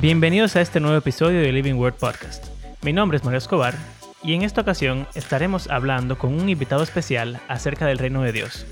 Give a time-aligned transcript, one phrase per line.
[0.00, 2.46] Bienvenidos a este nuevo episodio de Living Word Podcast.
[2.82, 3.74] Mi nombre es Mario Escobar
[4.22, 8.64] y en esta ocasión estaremos hablando con un invitado especial acerca del reino de Dios.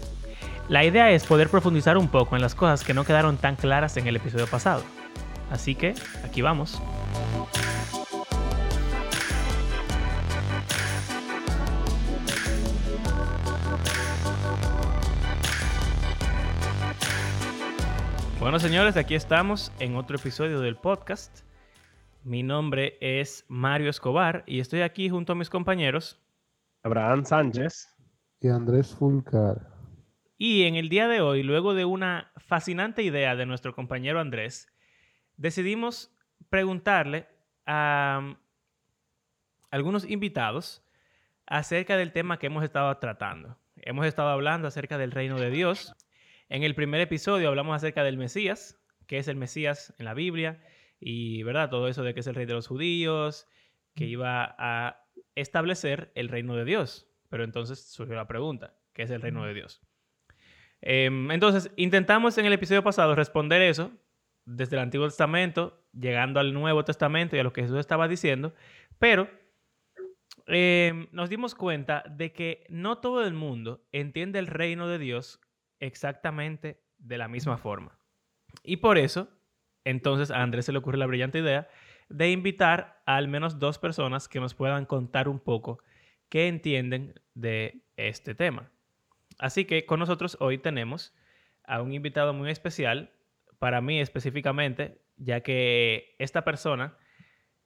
[0.69, 3.97] La idea es poder profundizar un poco en las cosas que no quedaron tan claras
[3.97, 4.85] en el episodio pasado.
[5.51, 6.81] Así que, aquí vamos.
[18.57, 21.41] Bueno, señores, aquí estamos en otro episodio del podcast.
[22.25, 26.19] Mi nombre es Mario Escobar y estoy aquí junto a mis compañeros.
[26.83, 27.95] Abraham Sánchez.
[28.41, 29.69] Y Andrés Fulcar.
[30.39, 34.69] Y en el día de hoy, luego de una fascinante idea de nuestro compañero Andrés,
[35.37, 36.17] decidimos
[36.49, 37.29] preguntarle
[37.67, 38.37] a um,
[39.71, 40.83] algunos invitados
[41.45, 43.59] acerca del tema que hemos estado tratando.
[43.83, 45.95] Hemos estado hablando acerca del reino de Dios
[46.49, 50.63] en el primer episodio hablamos acerca del Mesías, que es el Mesías en la Biblia,
[51.01, 53.47] y verdad, todo eso de que es el rey de los judíos,
[53.95, 57.09] que iba a establecer el reino de Dios.
[57.29, 59.83] Pero entonces surgió la pregunta, ¿qué es el reino de Dios?
[60.81, 63.93] Em, entonces, intentamos en el episodio pasado responder eso
[64.45, 68.55] desde el Antiguo Testamento, llegando al Nuevo Testamento y a lo que Jesús estaba diciendo,
[68.99, 69.29] pero
[70.47, 75.41] em, nos dimos cuenta de que no todo el mundo entiende el reino de Dios
[75.81, 77.99] exactamente de la misma forma.
[78.63, 79.29] Y por eso,
[79.85, 81.69] entonces a Andrés se le ocurre la brillante idea
[82.09, 85.81] de invitar a al menos dos personas que nos puedan contar un poco
[86.29, 88.71] qué entienden de este tema.
[89.39, 91.15] Así que con nosotros hoy tenemos
[91.65, 93.13] a un invitado muy especial,
[93.59, 96.97] para mí específicamente, ya que esta persona,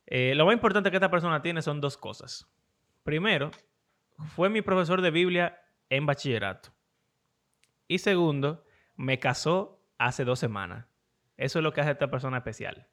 [0.06, 2.46] eh, lo más importante que esta persona tiene son dos cosas.
[3.02, 3.50] Primero,
[4.34, 6.70] fue mi profesor de Biblia en bachillerato.
[7.90, 8.62] Y segundo,
[8.94, 10.86] me casó hace dos semanas.
[11.36, 12.86] Eso es lo que hace a esta persona especial.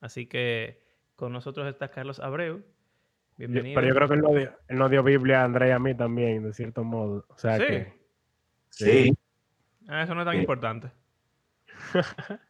[0.00, 0.82] Así que
[1.16, 2.64] con nosotros está Carlos Abreu.
[3.36, 3.74] Bienvenido.
[3.74, 6.54] pero yo creo que él no, dio, Biblia a André y a mí también, de
[6.54, 7.26] cierto modo.
[7.28, 7.62] O sea sí.
[7.66, 7.92] que.
[8.70, 9.18] Sí.
[9.86, 10.90] Ah, eso no es tan importante.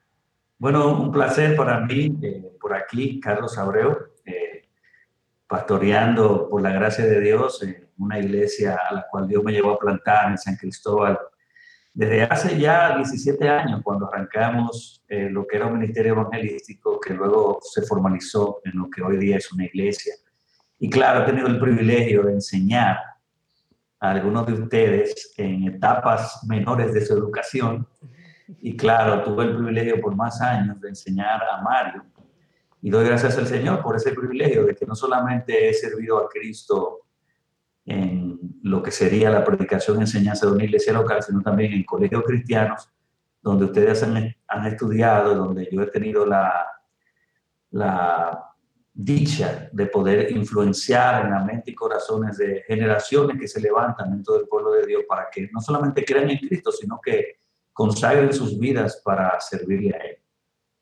[0.58, 4.68] bueno, un placer para mí, eh, por aquí, Carlos Abreu, eh,
[5.48, 9.72] pastoreando por la gracia de Dios en una iglesia a la cual Dios me llevó
[9.72, 11.18] a plantar en San Cristóbal
[11.94, 17.12] desde hace ya 17 años, cuando arrancamos eh, lo que era un ministerio evangelístico, que
[17.12, 20.14] luego se formalizó en lo que hoy día es una iglesia.
[20.78, 22.96] Y claro, he tenido el privilegio de enseñar
[24.00, 27.86] a algunos de ustedes en etapas menores de su educación.
[28.60, 32.04] Y claro, tuve el privilegio por más años de enseñar a Mario.
[32.80, 36.28] Y doy gracias al Señor por ese privilegio de que no solamente he servido a
[36.28, 37.02] Cristo
[37.84, 38.31] en
[38.62, 42.22] lo que sería la predicación y enseñanza de una iglesia local, sino también en colegios
[42.24, 42.88] cristianos,
[43.42, 46.64] donde ustedes han, estudiado, donde yo he tenido la,
[47.70, 48.52] la
[48.94, 54.34] dicha de poder influenciar en la mente y corazones de generaciones que se levantan dentro
[54.34, 57.38] del pueblo de Dios para que no solamente crean en Cristo, sino que
[57.72, 60.18] consagren sus vidas para servirle a Él.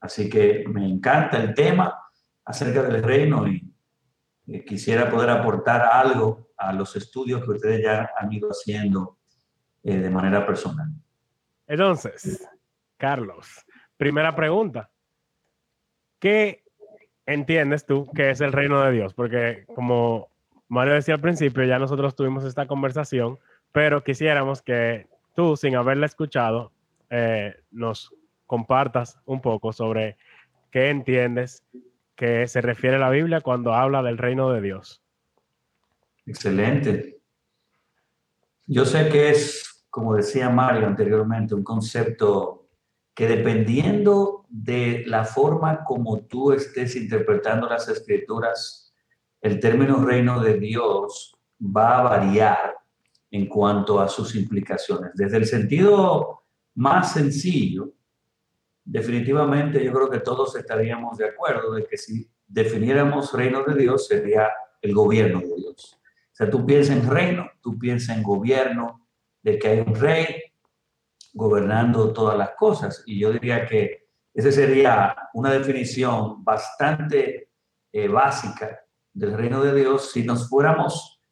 [0.00, 1.98] Así que me encanta el tema
[2.44, 3.69] acerca del reino y
[4.66, 9.18] quisiera poder aportar algo a los estudios que ustedes ya han ido haciendo
[9.82, 10.88] eh, de manera personal.
[11.66, 12.48] Entonces,
[12.96, 13.64] Carlos,
[13.96, 14.90] primera pregunta.
[16.18, 16.64] ¿Qué
[17.26, 19.14] entiendes tú que es el reino de Dios?
[19.14, 20.28] Porque como
[20.68, 23.38] Mario decía al principio, ya nosotros tuvimos esta conversación,
[23.72, 26.72] pero quisiéramos que tú, sin haberla escuchado,
[27.08, 28.14] eh, nos
[28.46, 30.16] compartas un poco sobre
[30.70, 31.64] qué entiendes
[32.20, 35.02] que se refiere la Biblia cuando habla del reino de Dios.
[36.26, 37.18] Excelente.
[38.66, 42.68] Yo sé que es, como decía Mario anteriormente, un concepto
[43.14, 48.94] que dependiendo de la forma como tú estés interpretando las escrituras,
[49.40, 52.74] el término reino de Dios va a variar
[53.30, 55.12] en cuanto a sus implicaciones.
[55.14, 56.42] Desde el sentido
[56.74, 57.94] más sencillo,
[58.90, 64.06] definitivamente yo creo que todos estaríamos de acuerdo de que si definiéramos reino de Dios
[64.06, 64.48] sería
[64.82, 66.00] el gobierno de Dios
[66.40, 69.06] sea, tú piensas en reino, tú piensas en gobierno,
[69.42, 70.42] de que hay un rey
[71.34, 73.02] gobernando todas las cosas.
[73.06, 77.50] Y yo diría que esa sería una definición bastante
[77.92, 78.80] eh, básica
[79.12, 80.12] del reino de Dios.
[80.12, 81.22] Si nos fuéramos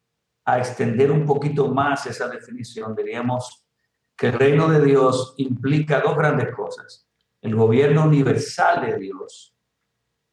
[0.45, 3.65] a extender un poquito más esa definición, diríamos
[4.15, 7.08] que el reino de Dios implica dos grandes cosas.
[7.41, 9.55] El gobierno universal de Dios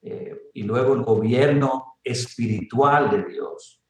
[0.02, 3.82] eh, y luego el gobierno espiritual de Dios.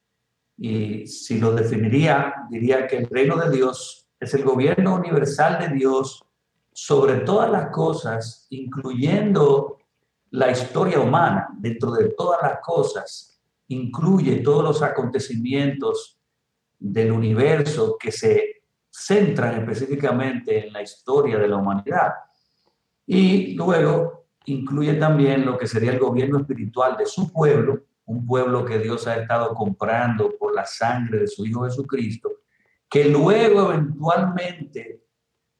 [0.58, 5.74] Y si lo definiría, diría que el reino de Dios es el gobierno universal de
[5.74, 6.24] Dios
[6.72, 9.78] sobre todas las cosas, incluyendo
[10.30, 16.18] la historia humana, dentro de todas las cosas, incluye todos los acontecimientos
[16.78, 22.12] del universo que se centran específicamente en la historia de la humanidad.
[23.06, 28.64] Y luego incluye también lo que sería el gobierno espiritual de su pueblo, un pueblo
[28.64, 32.30] que Dios ha estado comprando por la sangre de su Hijo Jesucristo,
[32.88, 35.02] que luego eventualmente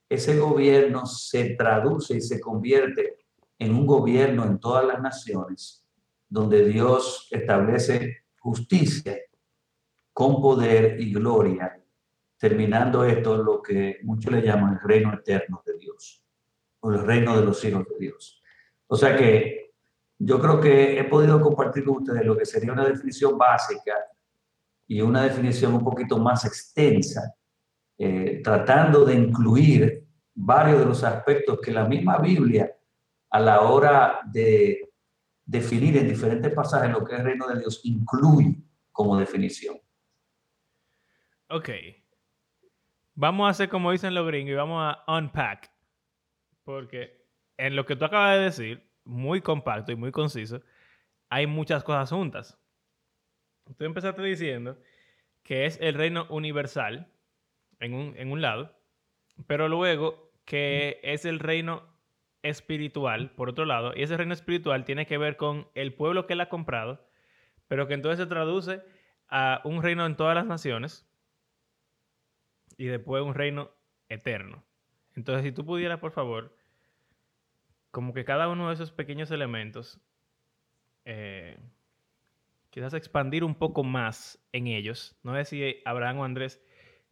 [0.09, 3.19] ese gobierno se traduce y se convierte
[3.59, 5.85] en un gobierno en todas las naciones,
[6.29, 9.17] donde Dios establece justicia
[10.13, 11.83] con poder y gloria,
[12.39, 16.26] terminando esto lo que muchos le llaman el reino eterno de Dios,
[16.81, 18.43] o el reino de los hijos de Dios.
[18.87, 19.73] O sea que
[20.19, 23.95] yo creo que he podido compartir con ustedes lo que sería una definición básica
[24.87, 27.35] y una definición un poquito más extensa,
[27.99, 32.73] eh, tratando de incluir varios de los aspectos que la misma Biblia,
[33.31, 34.91] a la hora de
[35.45, 38.63] definir en diferentes pasajes lo que es el reino de Dios, incluye
[38.93, 39.79] como definición.
[41.49, 41.71] Ok.
[43.15, 45.71] Vamos a hacer como dicen los gringos y vamos a unpack.
[46.67, 47.25] Porque
[47.59, 50.63] en lo que tú acabas de decir, muy compacto y muy conciso,
[51.31, 52.59] hay muchas cosas juntas.
[53.79, 54.77] Tú empezaste diciendo
[55.45, 57.13] que es el reino universal
[57.79, 58.77] en un, en un lado,
[59.47, 61.85] pero luego que es el reino
[62.43, 66.33] espiritual, por otro lado, y ese reino espiritual tiene que ver con el pueblo que
[66.33, 67.09] él ha comprado,
[67.69, 68.83] pero que entonces se traduce
[69.29, 71.09] a un reino en todas las naciones
[72.77, 73.71] y después un reino
[74.09, 74.65] eterno.
[75.15, 76.56] Entonces, si tú pudieras, por favor,
[77.97, 79.99] como que cada uno de esos pequeños elementos,
[81.07, 81.59] eh,
[82.69, 85.19] quizás expandir un poco más en ellos.
[85.23, 86.63] No sé si Abraham o Andrés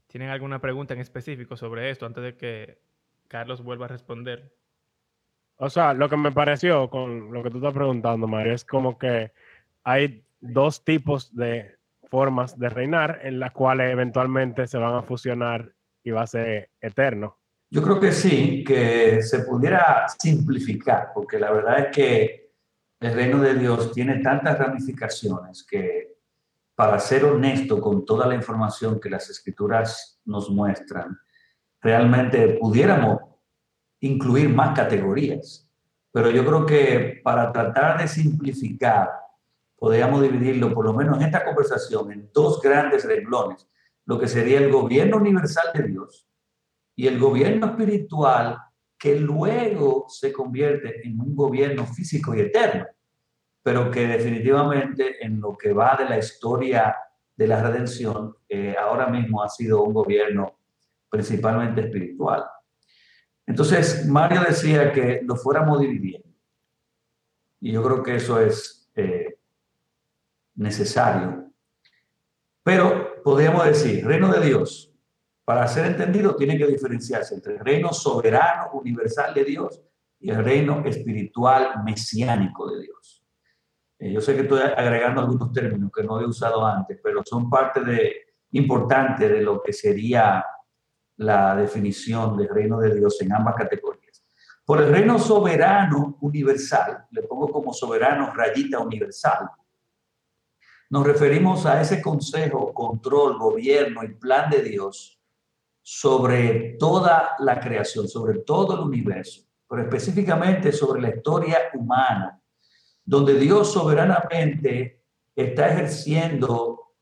[0.08, 2.82] tienen alguna pregunta en específico sobre esto antes de que
[3.28, 4.54] Carlos vuelva a responder.
[5.56, 8.98] O sea, lo que me pareció con lo que tú estás preguntando, Mario, es como
[8.98, 9.32] que
[9.84, 11.78] hay dos tipos de
[12.10, 15.72] formas de reinar en las cuales eventualmente se van a fusionar
[16.02, 17.38] y va a ser eterno.
[17.74, 22.52] Yo creo que sí, que se pudiera simplificar, porque la verdad es que
[23.00, 26.18] el reino de Dios tiene tantas ramificaciones que,
[26.76, 31.18] para ser honesto con toda la información que las escrituras nos muestran,
[31.80, 33.18] realmente pudiéramos
[33.98, 35.68] incluir más categorías.
[36.12, 39.10] Pero yo creo que para tratar de simplificar,
[39.76, 43.68] podríamos dividirlo, por lo menos en esta conversación, en dos grandes renglones,
[44.04, 46.28] lo que sería el gobierno universal de Dios
[46.96, 48.58] y el gobierno espiritual
[48.98, 52.86] que luego se convierte en un gobierno físico y eterno,
[53.62, 56.96] pero que definitivamente en lo que va de la historia
[57.36, 60.58] de la redención, eh, ahora mismo ha sido un gobierno
[61.10, 62.44] principalmente espiritual.
[63.46, 66.28] Entonces, Mario decía que lo fuéramos dividiendo.
[67.60, 69.38] Y yo creo que eso es eh,
[70.54, 71.50] necesario.
[72.62, 74.93] Pero podríamos decir, reino de Dios,
[75.44, 79.82] para ser entendido, tiene que diferenciarse entre el reino soberano, universal de Dios
[80.18, 83.22] y el reino espiritual, mesiánico de Dios.
[83.98, 87.50] Eh, yo sé que estoy agregando algunos términos que no he usado antes, pero son
[87.50, 88.12] parte de,
[88.52, 90.44] importante de lo que sería
[91.16, 94.24] la definición del reino de Dios en ambas categorías.
[94.64, 99.50] Por el reino soberano universal, le pongo como soberano rayita universal,
[100.90, 105.18] nos referimos a ese consejo, control, gobierno y plan de Dios
[105.86, 112.40] sobre toda la creación, sobre todo el universo, pero específicamente sobre la historia humana,
[113.04, 115.04] donde Dios soberanamente
[115.36, 116.94] está ejerciendo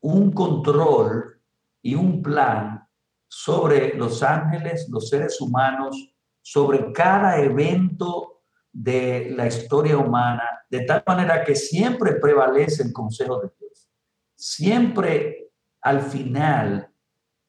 [0.00, 1.38] un control
[1.82, 2.88] y un plan
[3.28, 8.42] sobre los ángeles, los seres humanos, sobre cada evento
[8.72, 13.90] de la historia humana, de tal manera que siempre prevalece el consejo de Dios.
[14.34, 15.50] Siempre
[15.82, 16.89] al final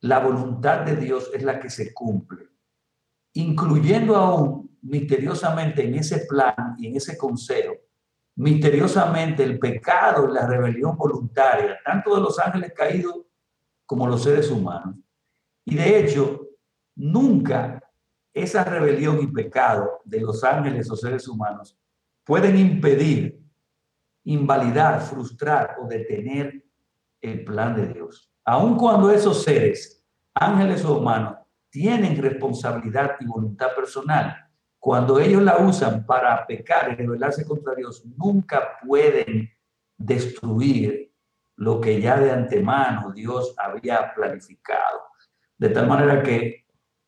[0.02, 2.50] la voluntad de Dios es la que se cumple,
[3.34, 7.76] incluyendo aún misteriosamente en ese plan y en ese consejo,
[8.36, 13.16] misteriosamente el pecado y la rebelión voluntaria, tanto de los ángeles caídos
[13.86, 14.96] como los seres humanos.
[15.66, 16.48] Y de hecho,
[16.96, 17.80] nunca
[18.34, 21.78] esa rebelión y pecado de los ángeles o seres humanos
[22.24, 23.40] pueden impedir,
[24.24, 26.66] invalidar, frustrar o detener
[27.22, 31.38] el plan de Dios aun cuando esos seres, ángeles o humanos,
[31.70, 34.36] tienen responsabilidad y voluntad personal,
[34.80, 39.50] cuando ellos la usan para pecar y rebelarse contra Dios, nunca pueden
[39.98, 41.12] destruir
[41.58, 45.02] lo que ya de antemano Dios había planificado.
[45.58, 46.66] De tal manera que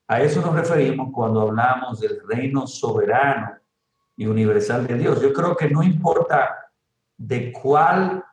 [0.07, 3.57] a eso nos referimos cuando hablamos del reino soberano
[4.15, 5.21] y universal de Dios.
[5.21, 6.69] Yo creo que no importa
[7.17, 8.23] de cuál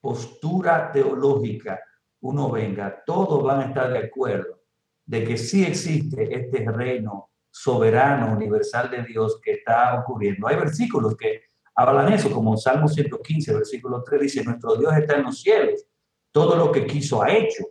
[0.00, 1.80] postura teológica
[2.20, 4.60] uno venga, todos van a estar de acuerdo
[5.06, 10.46] de que sí existe este reino soberano, universal de Dios que está ocurriendo.
[10.46, 11.42] Hay versículos que
[11.74, 15.86] hablan eso, como Salmo 115, versículo 3 dice, nuestro Dios está en los cielos,
[16.30, 17.64] todo lo que quiso ha hecho.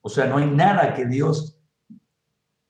[0.00, 1.58] O sea, no hay nada que Dios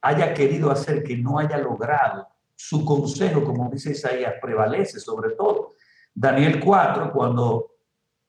[0.00, 2.26] haya querido hacer que no haya logrado.
[2.56, 5.74] Su consejo, como dice Isaías, prevalece sobre todo.
[6.14, 7.74] Daniel 4, cuando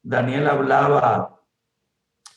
[0.02, 1.41] Daniel hablaba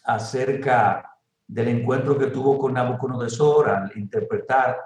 [0.04, 4.78] acerca del encuentro que tuvo con Nabucodonosor al interpretar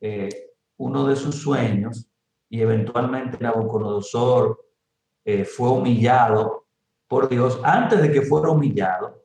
[0.00, 0.28] eh,
[0.76, 2.08] uno de sus sueños
[2.48, 4.60] y eventualmente Nabucodonosor
[5.24, 6.66] eh, fue humillado
[7.08, 7.60] por Dios.
[7.62, 9.24] Antes de que fuera humillado,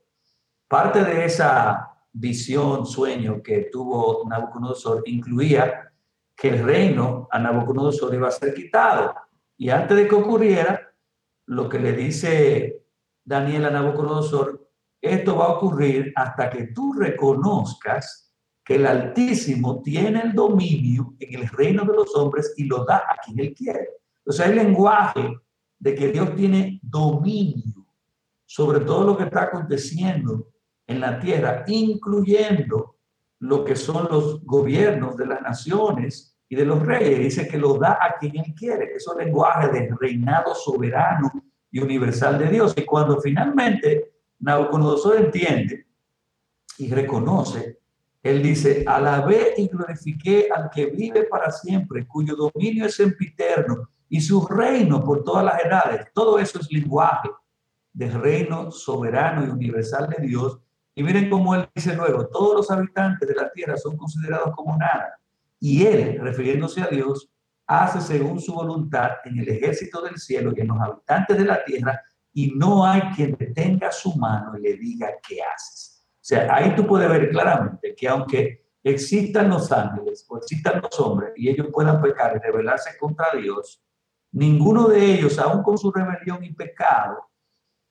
[0.67, 5.91] parte de esa visión, sueño que tuvo Nabucodonosor incluía
[6.35, 9.13] que el reino a Nabucodonosor iba a ser quitado.
[9.57, 10.93] Y antes de que ocurriera,
[11.45, 12.85] lo que le dice
[13.23, 14.68] Daniel a Nabucodonosor,
[15.01, 21.41] esto va a ocurrir hasta que tú reconozcas que el Altísimo tiene el dominio en
[21.41, 23.89] el reino de los hombres y lo da a quien él quiere.
[24.25, 25.39] O sea, el lenguaje
[25.79, 27.79] de que Dios tiene dominio
[28.49, 30.47] sobre todo lo que está aconteciendo
[30.87, 32.95] en la tierra, incluyendo
[33.41, 37.19] lo que son los gobiernos de las naciones y de los reyes.
[37.19, 38.95] Dice que lo da a quien él quiere.
[38.95, 41.31] Eso es lenguaje del reinado soberano
[41.69, 42.73] y universal de Dios.
[42.75, 45.87] Y cuando finalmente Nabucodonosor entiende
[46.77, 47.79] y reconoce,
[48.21, 54.19] él dice, alabé y glorifiqué al que vive para siempre, cuyo dominio es sempiterno y
[54.19, 56.07] su reino por todas las edades.
[56.13, 57.29] Todo eso es lenguaje
[57.93, 60.59] del reino soberano y universal de Dios
[60.99, 64.75] y miren cómo él dice luego, todos los habitantes de la tierra son considerados como
[64.75, 65.17] nada.
[65.57, 67.29] Y él, refiriéndose a Dios,
[67.65, 71.63] hace según su voluntad en el ejército del cielo y en los habitantes de la
[71.63, 72.01] tierra,
[72.39, 76.05] y no hay quien detenga su mano y le diga qué haces.
[76.13, 80.97] O sea, ahí tú puedes ver claramente que aunque existan los ángeles o existan los
[81.01, 83.83] hombres y ellos puedan pecar y rebelarse contra Dios,
[84.31, 87.29] ninguno de ellos, aun con su rebelión y pecado,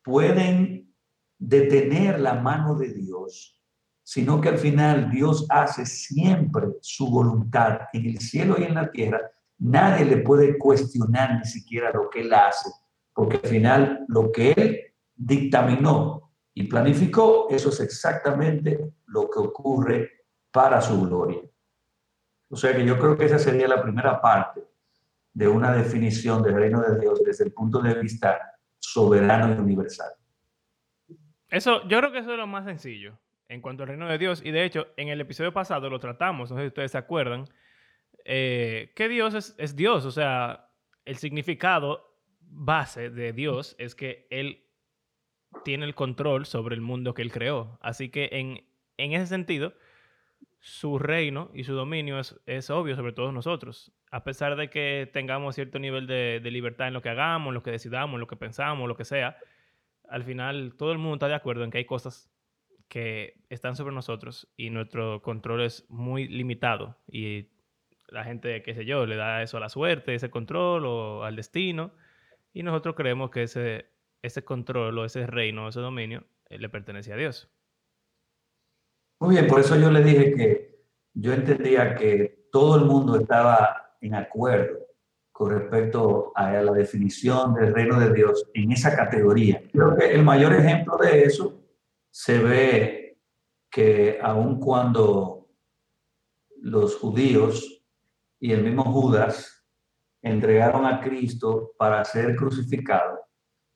[0.02, 0.94] pueden
[1.38, 3.60] detener la mano de Dios,
[4.02, 8.90] sino que al final Dios hace siempre su voluntad en el cielo y en la
[8.90, 9.20] tierra.
[9.58, 12.70] Nadie le puede cuestionar ni siquiera lo que Él hace,
[13.18, 20.24] porque al final lo que Él dictaminó y planificó, eso es exactamente lo que ocurre
[20.52, 21.40] para su gloria.
[22.48, 24.62] O sea que yo creo que esa sería la primera parte
[25.32, 28.40] de una definición del reino de Dios desde el punto de vista
[28.78, 30.12] soberano y universal.
[31.48, 34.42] Eso, yo creo que eso es lo más sencillo en cuanto al reino de Dios.
[34.44, 37.46] Y de hecho, en el episodio pasado lo tratamos, no sé si ustedes se acuerdan,
[38.24, 40.04] eh, que Dios es, es, Dios.
[40.04, 40.70] O sea,
[41.04, 42.07] el significado
[42.50, 44.64] base de Dios es que Él
[45.64, 47.78] tiene el control sobre el mundo que Él creó.
[47.80, 48.64] Así que en,
[48.96, 49.74] en ese sentido,
[50.60, 53.92] su reino y su dominio es, es, obvio sobre todos nosotros.
[54.10, 57.62] A pesar de que tengamos cierto nivel de, de libertad en lo que hagamos, lo
[57.62, 59.36] que decidamos, lo que pensamos, lo que sea
[60.08, 62.30] al final todo el mundo está de acuerdo en que hay cosas
[62.88, 67.48] que están sobre nosotros y nuestro control es muy limitado y
[68.08, 71.36] la gente, qué sé yo, le da eso a la suerte, ese control o al
[71.36, 71.92] destino
[72.52, 73.90] y nosotros creemos que ese,
[74.22, 77.50] ese control o ese reino, ese dominio eh, le pertenece a Dios.
[79.20, 83.96] Muy bien, por eso yo le dije que yo entendía que todo el mundo estaba
[84.00, 84.78] en acuerdo
[85.32, 89.62] con respecto a la definición del reino de Dios en esa categoría.
[89.72, 91.60] Creo que el mayor ejemplo de eso
[92.10, 93.18] se ve
[93.70, 95.48] que aun cuando
[96.60, 97.84] los judíos
[98.40, 99.57] y el mismo Judas
[100.22, 103.20] entregaron a Cristo para ser crucificado,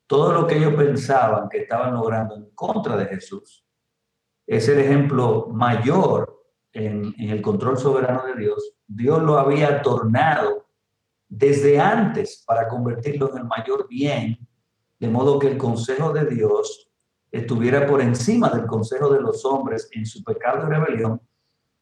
[0.07, 3.65] todo lo que ellos pensaban que estaban logrando en contra de Jesús
[4.47, 6.39] es el ejemplo mayor
[6.73, 8.75] en, el control soberano de Dios.
[8.87, 10.67] Dios lo había tornado
[11.29, 14.39] desde antes para convertirlo en el mayor bien,
[14.99, 16.91] de modo que el consejo de Dios
[17.31, 21.21] estuviera por encima del consejo de los hombres en su pecado y rebelión,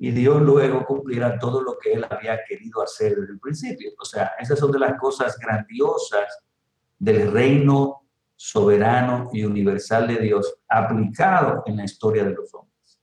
[0.02, 3.90] y Dios luego cumpliera todo lo que él había querido hacer desde el principio.
[3.99, 6.42] O sea, esas son de las cosas grandiosas
[6.99, 12.99] del reino soberano y universal de Dios aplicado en la historia de los hombres.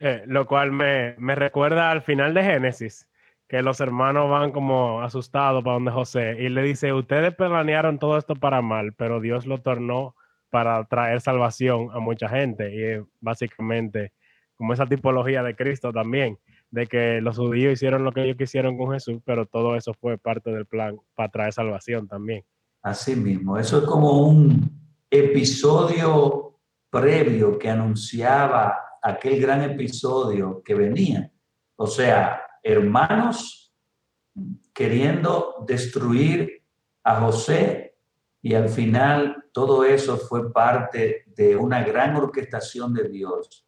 [0.00, 3.08] Eh, lo cual me, me recuerda al final de Génesis,
[3.46, 8.18] que los hermanos van como asustados para donde José y le dice, ustedes planearon todo
[8.18, 10.16] esto para mal, pero Dios lo tornó
[10.50, 14.12] para traer salvación a mucha gente y básicamente
[14.56, 16.38] como esa tipología de Cristo también.
[16.68, 20.18] de que los judíos hicieron lo que ellos quisieron con Jesús, pero todo eso fue
[20.18, 22.44] parte del plan para traer salvación también.
[22.82, 24.68] Así mismo, eso es como un
[25.08, 26.58] episodio
[26.90, 31.30] previo que anunciaba aquel gran episodio que venía.
[31.76, 33.72] O sea, hermanos
[34.74, 36.62] queriendo destruir
[37.04, 37.96] a José
[38.42, 43.65] y al final todo eso fue parte de una gran orquestación de Dios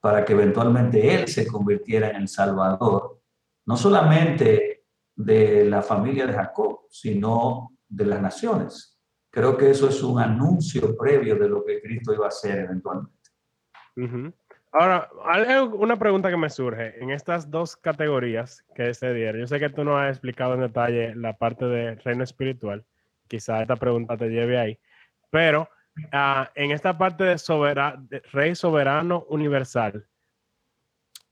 [0.00, 3.20] para que eventualmente Él se convirtiera en el Salvador,
[3.66, 8.98] no solamente de la familia de Jacob, sino de las naciones.
[9.30, 13.20] Creo que eso es un anuncio previo de lo que Cristo iba a hacer eventualmente.
[14.72, 19.40] Ahora, hay una pregunta que me surge en estas dos categorías que se dieron.
[19.40, 22.84] Yo sé que tú no has explicado en detalle la parte de reino espiritual.
[23.28, 24.78] Quizá esta pregunta te lleve ahí.
[25.30, 25.68] Pero
[26.12, 30.06] ah, en esta parte de, rey soberano universal,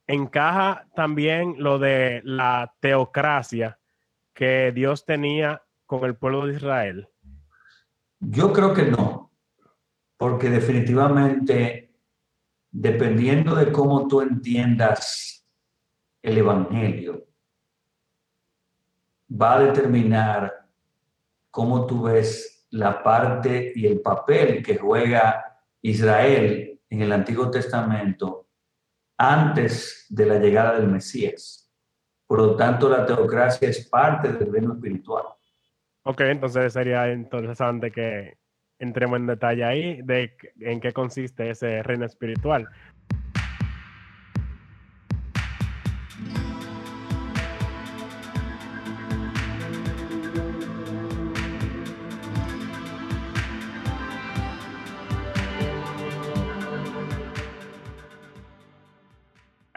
[0.06, 3.78] encaja también lo de la teocracia
[4.34, 7.08] que Dios tenía con el pueblo de Israel.
[8.20, 9.32] Yo creo que no,
[10.16, 11.88] porque definitivamente
[12.70, 15.46] dependiendo de cómo tú entiendas
[16.22, 17.26] el Evangelio,
[19.30, 20.66] va a determinar
[21.50, 28.48] cómo tú ves la parte y el papel que juega Israel en el Antiguo Testamento
[29.16, 31.70] antes de la llegada del Mesías.
[32.26, 35.24] Por lo tanto, la teocracia es parte del reino espiritual.
[36.04, 38.38] Ok, entonces sería interesante que
[38.78, 42.68] entremos en detalle ahí de en qué consiste ese reino espiritual.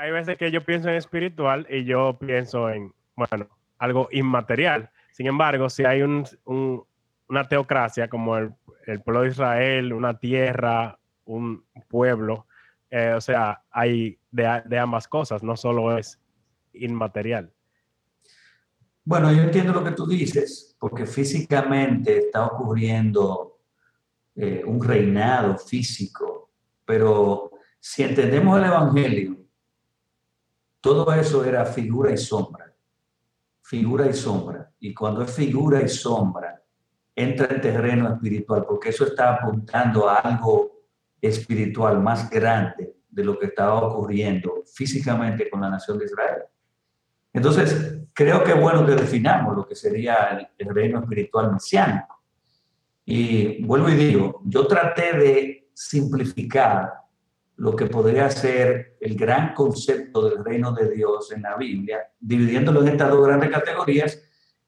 [0.02, 4.90] Hay veces que yo pienso en espiritual y yo pienso en, bueno, algo inmaterial.
[5.12, 6.26] Sin embargo, si hay un,
[7.28, 8.52] una teocracia como el
[8.86, 12.48] el pueblo de Israel, una tierra, un pueblo,
[12.90, 16.20] eh, o sea, hay de, ambas cosas, no solo es
[16.74, 17.52] inmaterial.
[19.04, 23.60] Bueno, yo entiendo lo que tú dices, porque físicamente está ocurriendo
[24.36, 26.52] eh, un reinado físico,
[26.86, 29.38] pero si entendemos el Evangelio,
[30.82, 32.74] todo eso era figura y sombra,
[33.62, 34.72] figura y sombra.
[34.80, 36.62] Y cuando es figura y sombra,
[37.16, 40.82] entra en terreno espiritual, porque eso está apuntando a algo
[41.22, 46.44] espiritual más grande de lo que estaba ocurriendo físicamente con la nación de Israel.
[47.34, 52.24] Entonces, creo que bueno que definamos lo que sería el, reino espiritual mesiánico.
[53.06, 56.94] Y vuelvo y digo, yo traté de simplificar
[57.62, 62.82] lo que podría ser el gran concepto del reino de Dios en la Biblia, dividiéndolo
[62.82, 64.20] en estas dos grandes categorías,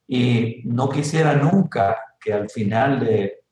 [0.08, 3.46] y no quisiera nunca que al final de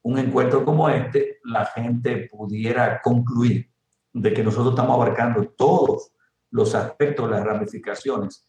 [0.00, 3.68] un encuentro como este, la gente pudiera concluir
[4.10, 6.10] de que nosotros estamos abarcando todos
[6.50, 8.48] los aspectos, las ramificaciones,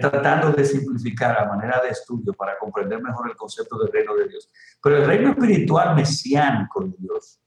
[0.00, 4.28] tratando de simplificar la manera de estudio para comprender mejor el concepto del reino de
[4.28, 4.48] Dios.
[4.80, 7.40] Pero el reino espiritual mesiánico de Dios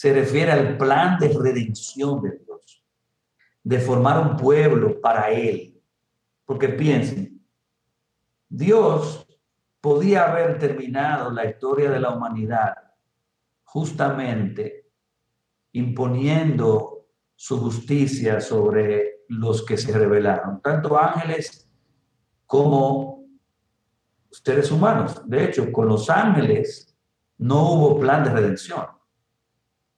[0.00, 2.82] se refiere al plan de redención de Dios,
[3.62, 5.78] de formar un pueblo para Él.
[6.46, 7.44] Porque piensen,
[8.48, 9.28] Dios
[9.78, 12.76] podía haber terminado la historia de la humanidad
[13.62, 14.86] justamente
[15.72, 21.70] imponiendo su justicia sobre los que se rebelaron, tanto ángeles
[22.46, 23.26] como
[24.30, 25.20] seres humanos.
[25.28, 26.96] De hecho, con los ángeles
[27.36, 28.99] no hubo plan de redención.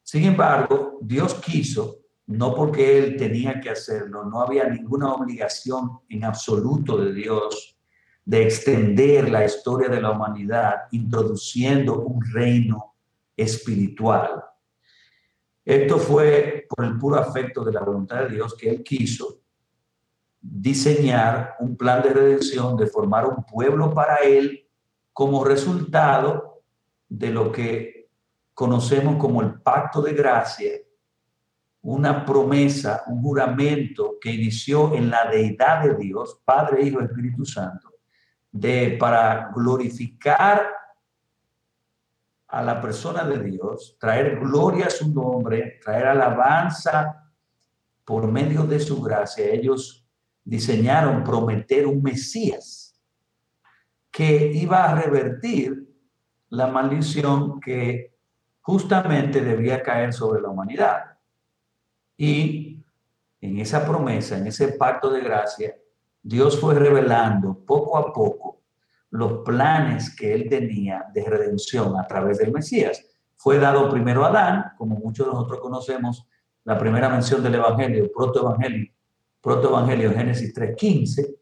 [0.03, 6.25] Sin embargo, Dios quiso, no porque Él tenía que hacerlo, no había ninguna obligación en
[6.25, 7.79] absoluto de Dios
[8.25, 12.95] de extender la historia de la humanidad introduciendo un reino
[13.37, 14.45] espiritual.
[15.65, 19.41] Esto fue por el puro afecto de la voluntad de Dios que Él quiso
[20.41, 24.69] diseñar un plan de redención, de formar un pueblo para Él
[25.13, 26.65] como resultado
[27.09, 27.92] de lo que
[28.55, 30.73] conocemos como el pacto de gracia,
[31.83, 37.91] una promesa, un juramento que inició en la deidad de Dios, Padre, Hijo, Espíritu Santo,
[38.51, 40.71] de para glorificar
[42.49, 47.31] a la persona de Dios, traer gloria a su nombre, traer alabanza
[48.05, 49.47] por medio de su gracia.
[49.47, 50.07] Ellos
[50.45, 52.95] diseñaron prometer un Mesías
[54.11, 55.89] que iba a revertir
[56.51, 58.12] la maldición que
[58.63, 61.19] justamente debía caer sobre la humanidad.
[62.17, 62.83] Y
[63.41, 65.77] en esa promesa, en ese pacto de gracia,
[66.23, 68.63] Dios fue revelando poco a poco
[69.11, 73.05] los planes que él tenía de redención a través del Mesías.
[73.37, 76.27] Fue dado primero a Adán, como muchos de nosotros conocemos,
[76.65, 78.93] la primera mención del Evangelio, protoevangelio,
[79.41, 81.37] protoevangelio Génesis 3.15,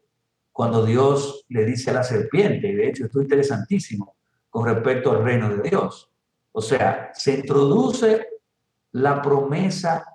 [0.51, 4.15] cuando Dios le dice a la serpiente, y de hecho esto es interesantísimo
[4.49, 6.10] con respecto al reino de Dios.
[6.51, 8.27] O sea, se introduce
[8.91, 10.05] la promesa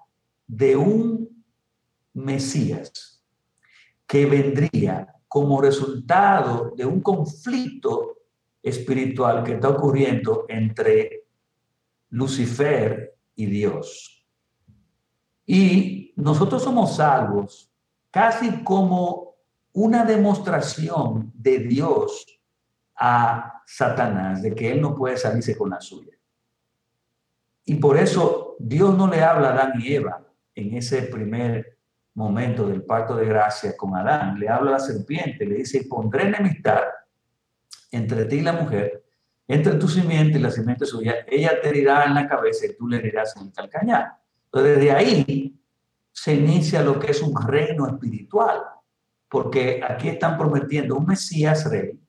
[0.46, 1.44] de un
[2.12, 3.22] Mesías
[4.06, 8.16] que vendría como resultado de un conflicto
[8.62, 11.24] espiritual que está ocurriendo entre
[12.10, 14.26] Lucifer y Dios.
[15.44, 17.70] Y nosotros somos salvos
[18.10, 19.36] casi como
[19.72, 22.26] una demostración de Dios
[22.96, 26.15] a Satanás, de que él no puede salirse con la suya.
[27.66, 30.22] Y por eso Dios no le habla a Adán y Eva
[30.54, 31.78] en ese primer
[32.14, 34.38] momento del pacto de gracia con Adán.
[34.38, 36.80] Le habla a la serpiente, le dice, pondré enemistad
[37.90, 39.04] entre ti y la mujer,
[39.48, 41.16] entre tu simiente y la simiente suya.
[41.26, 44.12] Ella te herirá en la cabeza y tú le herirás en el calcañar.
[44.46, 45.60] Entonces, desde ahí
[46.12, 48.62] se inicia lo que es un reino espiritual,
[49.28, 52.00] porque aquí están prometiendo un Mesías rey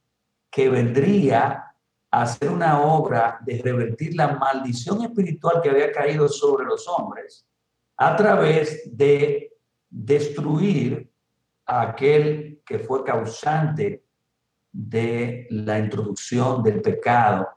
[0.50, 1.66] que vendría
[2.12, 7.46] hacer una obra de revertir la maldición espiritual que había caído sobre los hombres
[7.98, 9.54] a través de
[9.89, 11.12] destruir
[11.65, 14.04] a aquel que fue causante
[14.72, 17.48] de la introducción del pecado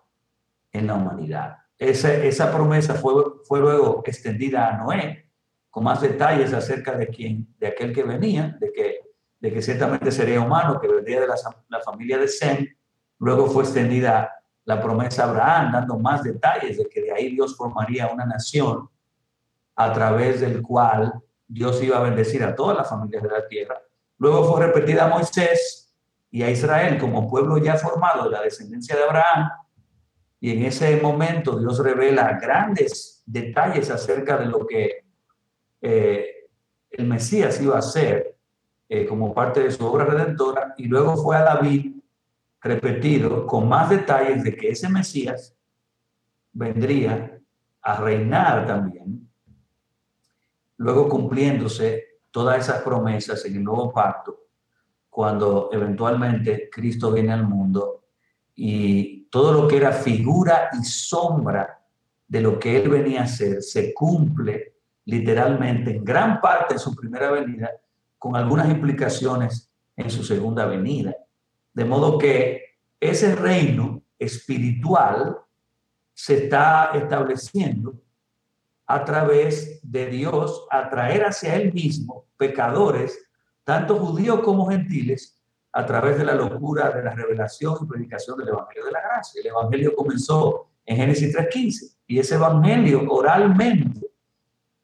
[0.72, 1.56] en la humanidad.
[1.78, 5.30] Esa, esa promesa fue, fue luego extendida a Noé,
[5.68, 9.00] con más detalles acerca de quién, de aquel que venía, de que,
[9.38, 11.36] de que ciertamente sería humano, que vendría de la,
[11.68, 12.66] la familia de Sem.
[13.18, 17.56] Luego fue extendida la promesa a Abraham, dando más detalles de que de ahí Dios
[17.56, 18.88] formaría una nación
[19.76, 21.12] a través del cual
[21.46, 23.80] Dios iba a bendecir a todas las familias de la tierra.
[24.18, 25.92] Luego fue repetida a Moisés
[26.30, 29.50] y a Israel como pueblo ya formado de la descendencia de Abraham.
[30.38, 35.04] Y en ese momento Dios revela grandes detalles acerca de lo que
[35.80, 36.48] eh,
[36.90, 38.36] el Mesías iba a hacer
[38.88, 40.74] eh, como parte de su obra redentora.
[40.76, 41.99] Y luego fue a David
[42.60, 45.56] repetido con más detalles de que ese Mesías
[46.52, 47.38] vendría
[47.82, 49.28] a reinar también,
[50.76, 54.46] luego cumpliéndose todas esas promesas en el nuevo pacto,
[55.08, 58.04] cuando eventualmente Cristo viene al mundo
[58.54, 61.80] y todo lo que era figura y sombra
[62.26, 64.74] de lo que él venía a hacer se cumple
[65.06, 67.70] literalmente en gran parte en su primera venida,
[68.18, 71.16] con algunas implicaciones en su segunda venida.
[71.72, 75.38] De modo que ese reino espiritual
[76.12, 77.94] se está estableciendo
[78.86, 83.18] a través de Dios atraer hacia él mismo pecadores,
[83.64, 85.40] tanto judíos como gentiles,
[85.72, 89.40] a través de la locura de la revelación y predicación del Evangelio de la Gracia.
[89.40, 94.10] El Evangelio comenzó en Génesis 3.15 y ese Evangelio oralmente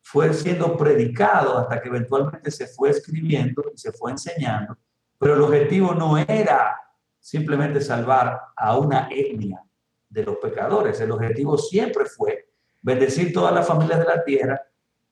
[0.03, 4.79] fue siendo predicado hasta que eventualmente se fue escribiendo y se fue enseñando
[5.19, 6.81] pero el objetivo no era
[7.19, 9.63] simplemente salvar a una etnia
[10.09, 11.01] de los pecadores.
[11.01, 12.49] El objetivo siempre fue
[12.83, 14.63] bendecir todas las familias de la tierra.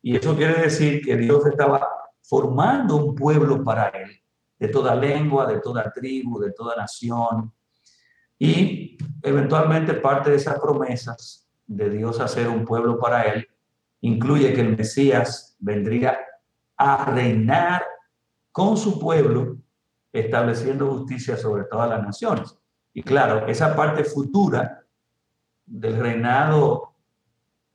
[0.01, 1.87] Y eso quiere decir que Dios estaba
[2.23, 4.11] formando un pueblo para él,
[4.59, 7.53] de toda lengua, de toda tribu, de toda nación.
[8.39, 13.49] Y eventualmente parte de esas promesas de Dios hacer un pueblo para él
[14.03, 16.19] incluye que el Mesías vendría
[16.77, 17.85] a reinar
[18.53, 19.57] con su pueblo
[20.15, 22.57] estableciendo justicia sobre todas las naciones.
[22.93, 24.85] Y claro, esa parte futura
[25.67, 26.95] del reinado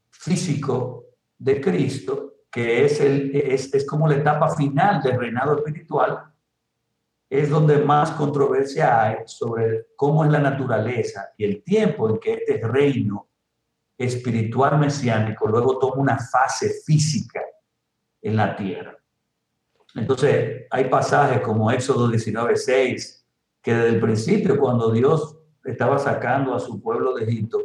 [0.09, 1.05] físico
[1.37, 6.31] de Cristo, que es, el, es, es como la etapa final del reinado espiritual,
[7.29, 12.33] es donde más controversia hay sobre cómo es la naturaleza y el tiempo en que
[12.33, 13.27] este reino
[13.97, 17.41] espiritual mesiánico luego toma una fase física
[18.21, 18.97] en la tierra.
[19.99, 23.25] Entonces, hay pasajes como Éxodo 19:6,
[23.61, 27.59] que desde el principio, cuando Dios estaba sacando a su pueblo de Egipto,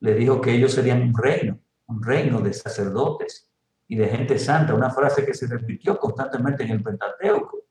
[0.00, 3.50] le dijo que ellos serían un reino, un reino de sacerdotes
[3.86, 7.64] y de gente santa, una frase que se repitió constantemente en el Pentateuco.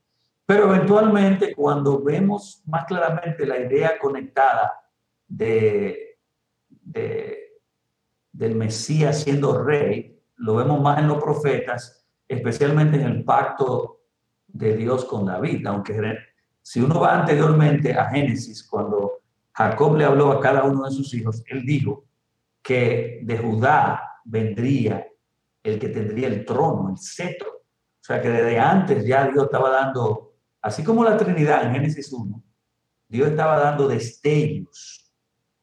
[0.45, 4.73] Pero eventualmente, cuando vemos más claramente la idea conectada
[5.27, 6.19] de,
[6.69, 7.59] de,
[8.31, 14.02] del Mesías siendo rey, lo vemos más en los profetas, especialmente en el pacto
[14.53, 16.17] de Dios con David, aunque
[16.61, 21.13] si uno va anteriormente a Génesis, cuando Jacob le habló a cada uno de sus
[21.13, 22.05] hijos, él dijo
[22.61, 25.05] que de Judá vendría
[25.61, 27.49] el que tendría el trono, el cetro.
[27.49, 32.11] O sea que desde antes ya Dios estaba dando, así como la Trinidad en Génesis
[32.11, 32.43] 1,
[33.07, 35.11] Dios estaba dando destellos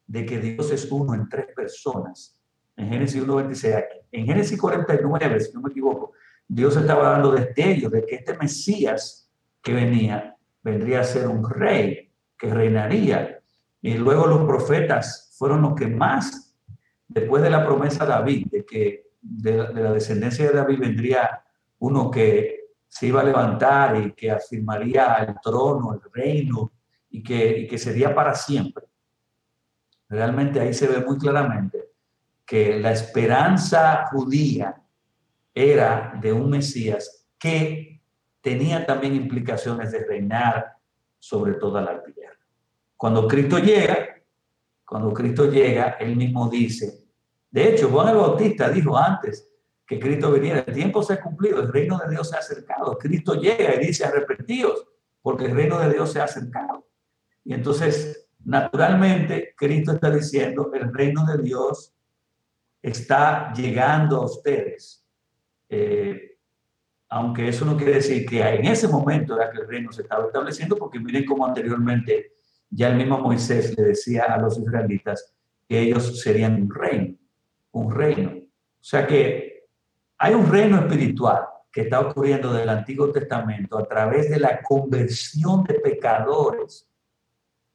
[0.05, 2.37] de que Dios es uno en tres personas.
[2.75, 6.13] En Génesis 1.26, en Génesis 49, si no me equivoco,
[6.53, 12.11] Dios estaba dando destellos de que este Mesías que venía, vendría a ser un rey
[12.37, 13.39] que reinaría.
[13.81, 16.53] Y luego los profetas fueron los que más,
[17.07, 21.41] después de la promesa de David, de que de, la descendencia de David vendría
[21.79, 26.73] uno que se iba a levantar y que afirmaría el trono, el reino,
[27.11, 28.87] y que, y que sería para siempre.
[30.09, 31.91] Realmente ahí se ve muy claramente
[32.45, 34.75] que la esperanza judía
[35.53, 38.01] era de un Mesías que
[38.41, 40.73] tenía también implicaciones de reinar
[41.19, 42.37] sobre toda la tierra.
[42.97, 44.21] Cuando Cristo llega,
[44.85, 47.01] cuando Cristo llega, él mismo dice,
[47.49, 49.49] de hecho, Juan el Bautista dijo antes
[49.85, 52.97] que Cristo viniera, el tiempo se ha cumplido, el reino de Dios se ha acercado.
[52.97, 54.87] Cristo llega y dice, arrepentidos,
[55.21, 56.87] porque el reino de Dios se ha acercado.
[57.43, 61.93] Y entonces, naturalmente, Cristo está diciendo, el reino de Dios
[62.81, 65.00] está llegando a ustedes.
[65.71, 66.37] Eh,
[67.09, 70.27] aunque eso no quiere decir que en ese momento era que el reino se estaba
[70.27, 72.33] estableciendo, porque miren cómo anteriormente
[72.69, 75.33] ya el mismo Moisés le decía a los israelitas
[75.67, 77.15] que ellos serían un reino
[77.71, 78.31] un reino.
[78.31, 79.67] O sea que
[80.17, 85.63] hay un reino espiritual que está ocurriendo del Antiguo Testamento a través de la conversión
[85.63, 86.87] de pecadores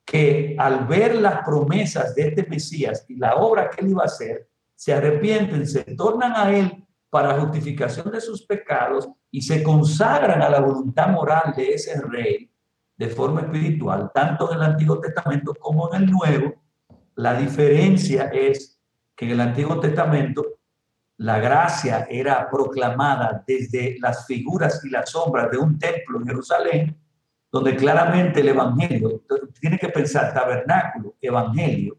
[0.04, 4.06] que al ver las promesas de este Mesías y la obra que él iba a
[4.06, 6.85] hacer, se arrepienten, se tornan a él
[7.16, 12.50] para justificación de sus pecados y se consagran a la voluntad moral de ese rey
[12.94, 16.62] de forma espiritual, tanto en el Antiguo Testamento como en el Nuevo.
[17.14, 18.78] La diferencia es
[19.14, 20.44] que en el Antiguo Testamento
[21.16, 27.00] la gracia era proclamada desde las figuras y las sombras de un templo en Jerusalén,
[27.50, 29.22] donde claramente el Evangelio,
[29.58, 31.96] tiene que pensar tabernáculo, Evangelio,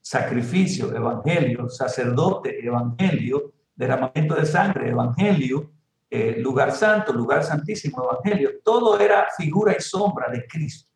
[0.00, 5.70] sacrificio, Evangelio, sacerdote, Evangelio, derramamiento de sangre, Evangelio,
[6.10, 10.90] eh, lugar santo, lugar santísimo, Evangelio, todo era figura y sombra de Cristo.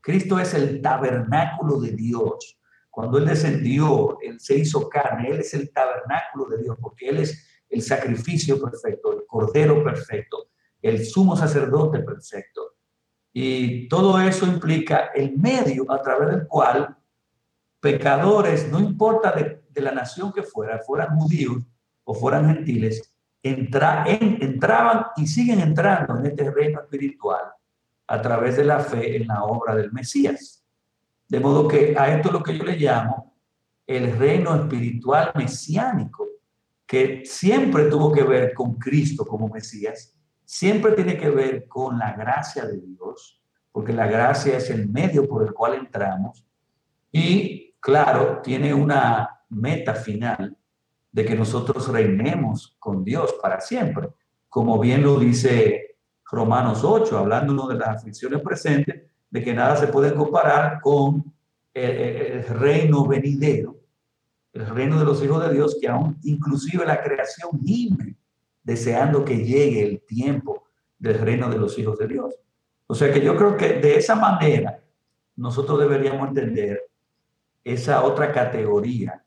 [0.00, 2.56] Cristo es el tabernáculo de Dios.
[2.88, 7.18] Cuando Él descendió, Él se hizo carne, Él es el tabernáculo de Dios, porque Él
[7.18, 12.76] es el sacrificio perfecto, el cordero perfecto, el sumo sacerdote perfecto.
[13.32, 16.96] Y todo eso implica el medio a través del cual
[17.80, 21.62] pecadores, no importa de, la nación que fuera, fueran judíos
[22.10, 27.52] o fueran gentiles, entra, entraban y siguen entrando en este reino espiritual
[28.06, 30.64] a través de la fe en la obra del Mesías.
[31.28, 33.36] De modo que a esto es lo que yo le llamo
[33.86, 36.26] el reino espiritual mesiánico,
[36.86, 40.16] que siempre tuvo que ver con Cristo como Mesías,
[40.46, 45.28] siempre tiene que ver con la gracia de Dios, porque la gracia es el medio
[45.28, 46.42] por el cual entramos
[47.12, 50.57] y, claro, tiene una meta final
[51.18, 54.08] de que nosotros reinemos con Dios para siempre,
[54.48, 55.96] como bien lo dice
[56.30, 61.34] Romanos 8, hablando de las aflicciones presentes, de que nada se puede comparar con
[61.74, 63.80] el, reino venidero,
[64.52, 68.14] el reino de los hijos de Dios, que aún inclusive la creación gime
[68.62, 70.68] deseando que llegue el tiempo
[71.00, 72.32] del reino de los hijos de Dios.
[72.86, 74.80] O sea que yo creo que de esa manera
[75.34, 76.80] nosotros deberíamos entender
[77.64, 79.24] esa otra categoría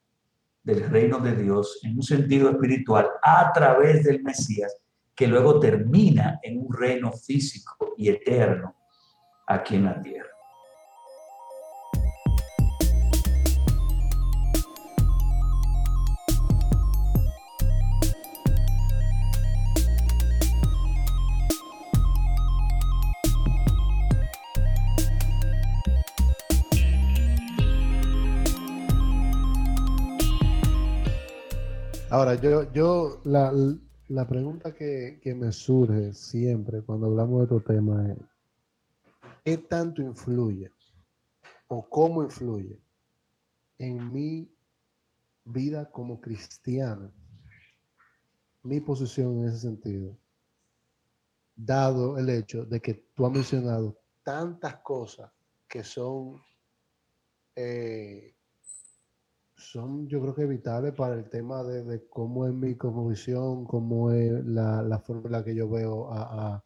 [0.64, 4.76] del reino de Dios en un sentido espiritual a través del Mesías,
[5.16, 8.76] que luego termina en un reino físico y eterno
[9.48, 10.31] aquí en la tierra.
[32.22, 33.52] Ahora, yo, yo la,
[34.10, 38.18] la pregunta que, que, me surge siempre cuando hablamos de estos temas es,
[39.44, 40.72] ¿qué tanto influye
[41.68, 42.80] o cómo influye
[43.80, 44.56] en mi
[45.46, 47.12] vida como cristiano
[48.62, 50.16] mi posición en ese sentido?
[51.56, 55.32] Dado el hecho de que tú has mencionado tantas cosas
[55.68, 56.40] que son,
[57.56, 58.36] eh,
[59.62, 62.76] son yo creo que vitales para el tema de, cómo es mi
[63.08, 66.64] visión, cómo es la, la forma en la que yo veo a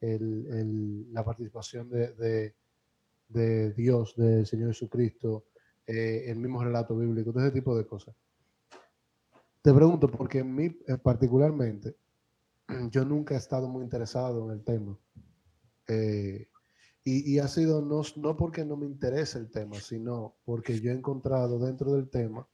[0.00, 2.54] el, la participación de,
[3.28, 5.46] de, Dios, del Señor Jesucristo,
[5.86, 8.14] eh, el mismo relato bíblico, todo ese tipo de cosas.
[9.62, 11.96] Te pregunto, porque en mí eh, particularmente,
[12.90, 14.98] yo nunca he estado muy interesado en el tema.
[15.88, 16.48] Eh,
[17.08, 20.90] y, y, ha sido no, no porque no me interese el tema, sino porque yo
[20.90, 22.46] he encontrado dentro del tema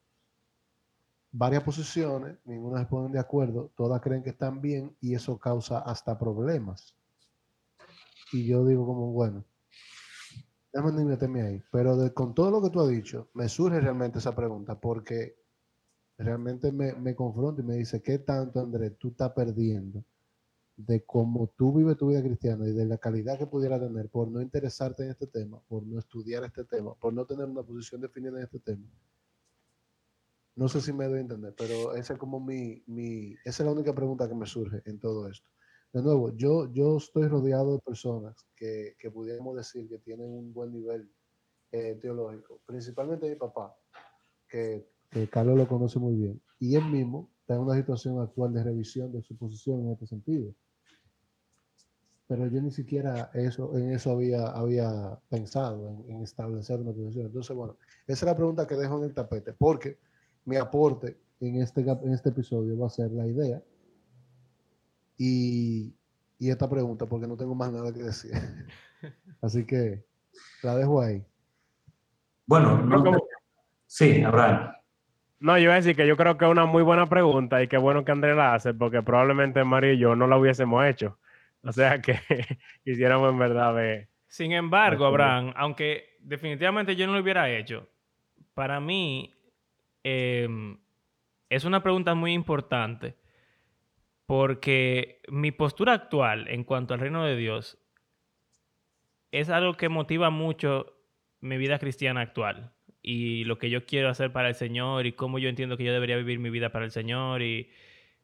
[1.36, 5.80] varias posiciones, ninguna se ponen de acuerdo, todas creen que están bien y eso causa
[5.80, 6.96] hasta problemas.
[8.32, 9.44] Y yo digo como, bueno,
[10.72, 11.62] déjame meterme ahí.
[11.72, 15.36] Pero con todo lo que tú has dicho, me surge realmente esa pregunta porque
[16.16, 20.04] realmente me, me confronta y me dice, ¿qué tanto, Andrés, tú estás perdiendo
[20.76, 24.28] de cómo tú vives tu vida cristiana y de la calidad que pudiera tener por
[24.28, 28.00] no interesarte en este tema, por no estudiar este tema, por no tener una posición
[28.00, 28.86] definida en este tema?
[30.56, 33.66] No sé si me doy a entender, pero esa es como mi, mi, esa es
[33.66, 35.48] la única pregunta que me surge en todo esto.
[35.92, 40.52] De nuevo, yo, yo estoy rodeado de personas que, que pudiéramos decir que tienen un
[40.52, 41.10] buen nivel
[41.70, 43.76] eh, teológico, principalmente mi papá,
[44.48, 48.52] que, que, Carlos lo conoce muy bien, y él mismo está en una situación actual
[48.52, 50.54] de revisión de su posición en este sentido.
[52.26, 57.26] Pero yo ni siquiera eso, en eso había, había pensado, en, en establecer una posición.
[57.26, 59.98] Entonces, bueno, esa es la pregunta que dejo en el tapete, porque
[60.44, 63.62] mi aporte en este, en este episodio va a ser la idea
[65.16, 65.94] y,
[66.38, 68.32] y esta pregunta, porque no tengo más nada que decir.
[69.42, 70.04] Así que
[70.62, 71.24] la dejo ahí.
[72.46, 73.02] Bueno, no,
[73.86, 74.72] sí, Abraham.
[75.40, 77.68] No, yo iba a decir que yo creo que es una muy buena pregunta y
[77.68, 81.18] qué bueno que Andrés la hace, porque probablemente Mario y yo no la hubiésemos hecho.
[81.64, 82.18] O sea que
[82.84, 84.08] quisiéramos en verdad ver.
[84.26, 87.88] Sin embargo, Abraham, aunque definitivamente yo no lo hubiera hecho,
[88.54, 89.32] para mí
[90.02, 90.48] eh,
[91.48, 93.16] es una pregunta muy importante
[94.26, 97.78] porque mi postura actual en cuanto al reino de Dios
[99.30, 100.94] es algo que motiva mucho
[101.40, 102.72] mi vida cristiana actual
[103.02, 105.92] y lo que yo quiero hacer para el Señor y cómo yo entiendo que yo
[105.92, 107.70] debería vivir mi vida para el Señor y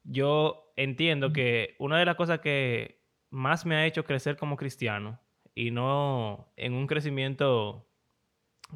[0.04, 2.99] yo entiendo que una de las cosas que
[3.30, 5.18] más me ha hecho crecer como cristiano
[5.54, 7.86] y no en un crecimiento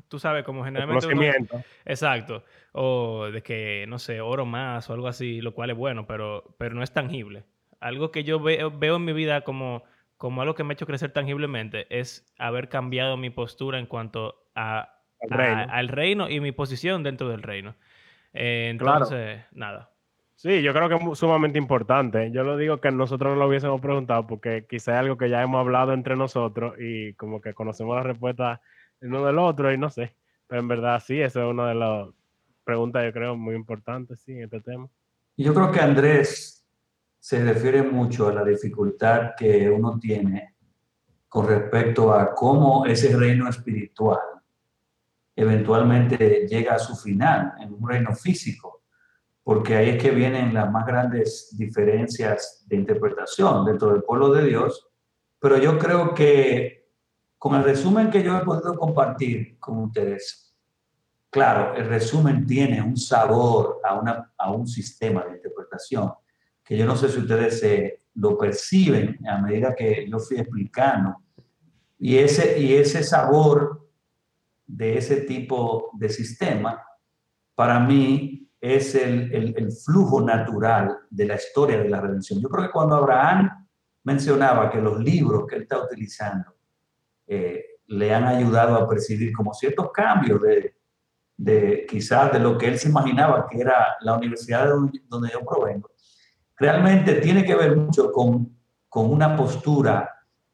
[0.08, 1.06] tú sabes, como generalmente...
[1.06, 2.44] Uno, exacto.
[2.72, 6.54] O de que, no sé, oro más o algo así, lo cual es bueno, pero,
[6.58, 7.44] pero no es tangible.
[7.80, 9.84] Algo que yo veo, veo en mi vida como,
[10.16, 14.48] como algo que me ha hecho crecer tangiblemente es haber cambiado mi postura en cuanto
[14.54, 17.74] a, al reino y mi posición dentro del reino.
[18.32, 19.90] Eh, entonces, nada.
[20.36, 22.30] Sí, yo creo que es sumamente importante.
[22.32, 25.42] Yo lo digo que nosotros no lo hubiésemos preguntado porque quizá es algo que ya
[25.42, 28.60] hemos hablado entre nosotros y como que conocemos la respuesta
[29.00, 30.16] uno del otro y no sé.
[30.46, 32.08] Pero en verdad sí, eso es una de las
[32.64, 34.88] preguntas, yo creo, muy importantes, sí, en este tema.
[35.36, 36.64] Yo creo que Andrés
[37.18, 40.54] se refiere mucho a la dificultad que uno tiene
[41.28, 44.20] con respecto a cómo ese reino espiritual
[45.34, 48.73] eventualmente llega a su final en un reino físico,
[49.44, 54.46] porque ahí es que vienen las más grandes diferencias de interpretación dentro del pueblo de
[54.46, 54.88] Dios,
[55.38, 56.88] pero yo creo que
[57.38, 60.56] con el resumen que yo he podido compartir con ustedes,
[61.28, 66.10] claro, el resumen tiene un sabor a, una, a un sistema de interpretación
[66.64, 71.16] que yo no sé si ustedes se lo perciben a medida que yo fui explicando.
[71.98, 73.86] Y ese, y ese sabor
[74.66, 76.82] de ese tipo de sistema,
[77.54, 82.40] para mí, es el, el, flujo natural de la historia de la redención.
[82.40, 83.68] Yo creo que cuando Abraham
[84.04, 86.54] mencionaba que los libros que él está utilizando
[87.26, 90.76] eh, le han ayudado a percibir como ciertos cambios de,
[91.36, 95.44] de, quizás de lo que él se imaginaba que era la universidad donde, donde yo
[95.44, 95.90] provengo.
[96.56, 98.56] Realmente tiene que ver mucho con,
[98.88, 100.08] con una postura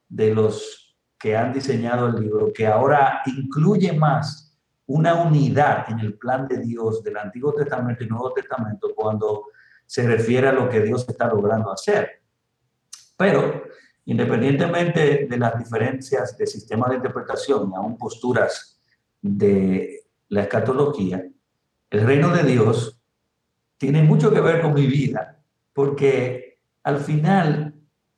[0.08, 4.49] de los que han diseñado el libro, que ahora incluye más
[4.90, 9.46] una unidad en el plan de Dios del Antiguo Testamento y Nuevo Testamento cuando
[9.86, 12.22] se refiere a lo que Dios está logrando hacer.
[13.16, 13.62] Pero
[14.10, 18.80] Independientemente de las diferencias de sistemas de interpretación y aún posturas
[19.22, 21.24] de la escatología,
[21.90, 23.00] el reino de Dios
[23.76, 25.40] tiene mucho que ver con mi vida,
[25.72, 27.74] porque al final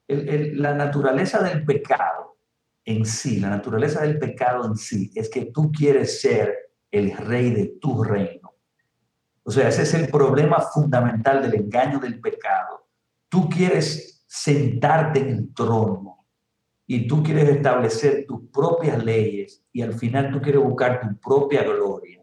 [0.09, 2.32] la naturaleza del pecado
[2.85, 6.57] en sí, la naturaleza del pecado en sí, es que tú quieres ser
[6.91, 8.55] el rey de tu reino.
[9.45, 12.89] O sea, ese es el problema fundamental del engaño del pecado.
[13.29, 16.27] Tú quieres sentarte en el trono
[16.87, 21.63] y tú quieres establecer tus propias leyes y al final tú quieres buscar tu propia
[21.63, 22.23] gloria.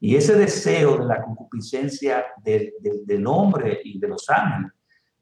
[0.00, 2.72] Y ese deseo de la concupiscencia del,
[3.04, 4.72] del, hombre y de los ángeles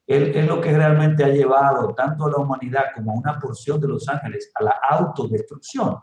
[0.06, 3.80] es, es lo que realmente ha llevado tanto a la humanidad como a una porción
[3.80, 5.96] de los ángeles a la autodestrucción.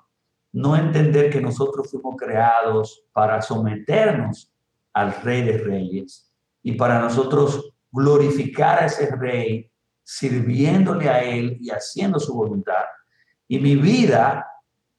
[0.51, 4.51] No entender que nosotros fuimos creados para someternos
[4.93, 6.31] al Rey de Reyes
[6.61, 9.71] y para nosotros glorificar a ese Rey
[10.03, 12.83] sirviéndole a Él y haciendo su voluntad.
[13.47, 14.45] Y mi vida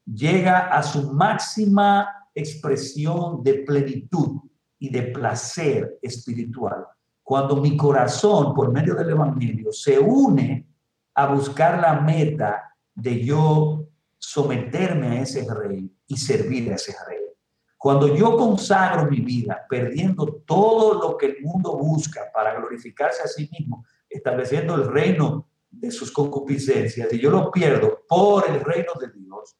[0.04, 4.40] llega a su máxima expresión de plenitud
[4.78, 6.86] y de placer espiritual
[7.24, 10.68] cuando mi corazón, por medio del Evangelio, se une
[11.14, 17.18] a buscar la meta de yo someterme a ese rey y servir a ese rey.
[17.78, 23.26] Cuando yo consagro mi vida, perdiendo todo lo que el mundo busca para glorificarse a
[23.26, 28.92] sí mismo, estableciendo el reino de sus concupiscencias, y yo lo pierdo por el reino
[29.00, 29.56] de Dios,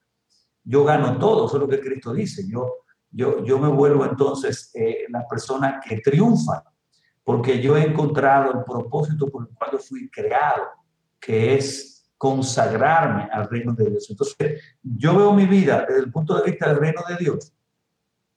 [0.62, 2.46] yo gano todo, eso es lo que Cristo dice.
[2.48, 6.64] Yo, yo, yo me vuelvo entonces eh, la persona que triunfa,
[7.24, 10.64] porque yo he encontrado el propósito por el cual yo fui creado,
[11.18, 14.08] que es consagrarme al reino de Dios.
[14.10, 17.52] Entonces, yo veo mi vida desde el punto de vista del reino de Dios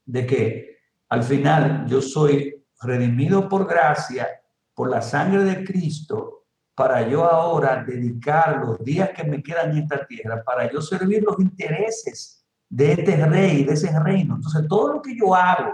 [0.08, 0.78] de que
[1.10, 4.28] al final yo soy redimido por gracia,
[4.74, 9.84] por la sangre de Cristo, para yo ahora dedicar los días que me quedan en
[9.84, 14.36] esta tierra, para yo servir los intereses de este rey, de ese reino.
[14.36, 15.74] Entonces, todo lo que yo hago,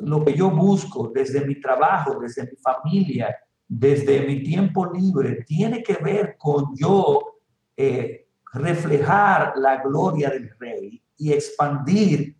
[0.00, 3.34] lo que yo busco desde mi trabajo, desde mi familia,
[3.66, 7.40] desde mi tiempo libre, tiene que ver con yo
[7.76, 12.36] eh, reflejar la gloria del rey y expandir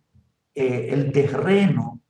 [0.53, 2.01] eh, el terreno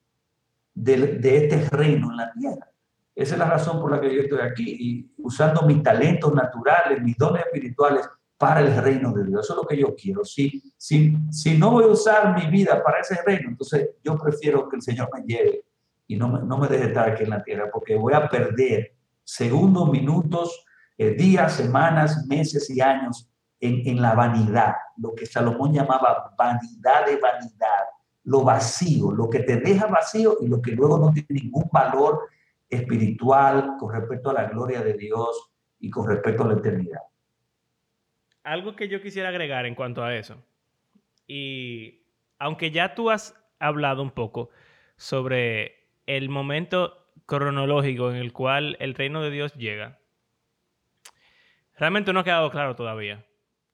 [0.74, 2.72] de, de, este reino en la tierra.
[3.14, 7.02] Esa es la razón por la que yo estoy aquí y usando mis talentos naturales,
[7.02, 8.08] mis dones espirituales
[8.40, 9.46] para el reino de Dios.
[9.46, 10.24] Eso es lo que yo quiero.
[10.24, 14.68] Si, si, si no voy a usar mi vida para ese reino, entonces yo prefiero
[14.68, 15.66] que el Señor me lleve
[16.08, 18.96] y no me, no me deje estar aquí en la tierra, porque voy a perder
[19.24, 20.66] segundos, minutos,
[20.98, 23.30] eh, días, semanas, meses y años
[23.60, 27.86] en, en la vanidad, lo que Salomón llamaba vanidad de vanidad
[28.30, 32.30] lo vacío, lo que te deja vacío y lo que luego no tiene ningún valor
[32.70, 37.00] espiritual con respecto a la gloria de Dios y con respecto a la eternidad.
[38.44, 40.44] Algo que yo quisiera agregar en cuanto a eso,
[41.28, 42.02] y
[42.40, 44.50] aunque ya tú has hablado un poco
[44.96, 50.00] sobre el momento cronológico en el cual el reino de Dios llega,
[51.78, 53.26] realmente no ha quedado claro todavía.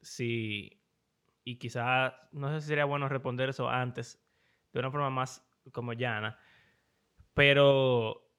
[0.02, 0.82] Si,
[1.44, 4.22] y quizás, no sé si sería bueno responder eso antes
[4.74, 6.38] de una forma más como llana.
[7.34, 8.30] Pero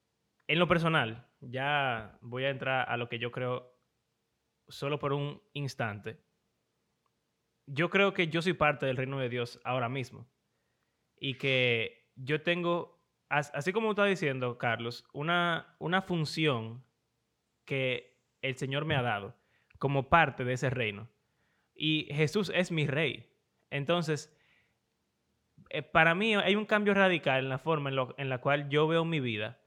[0.47, 3.76] en lo personal, ya voy a entrar a lo que yo creo
[4.67, 6.19] solo por un instante.
[7.65, 10.27] Yo creo que yo soy parte del reino de Dios ahora mismo.
[11.19, 16.83] Y que yo tengo, así como está diciendo, Carlos, una, una función
[17.65, 19.35] que el Señor me ha dado
[19.79, 21.09] como parte de ese reino.
[21.73, 23.29] Y Jesús es mi rey.
[23.69, 24.35] Entonces,
[25.69, 29.05] eh, para mí hay un cambio radical en la forma en, la cual yo veo
[29.05, 29.59] mi vida.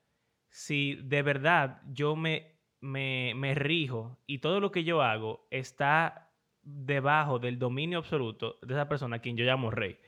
[0.49, 2.50] Si de verdad yo me,
[2.81, 6.31] me, rijo y todo lo que yo hago está
[6.62, 9.99] debajo del dominio absoluto de esa persona a quien yo llamo rey.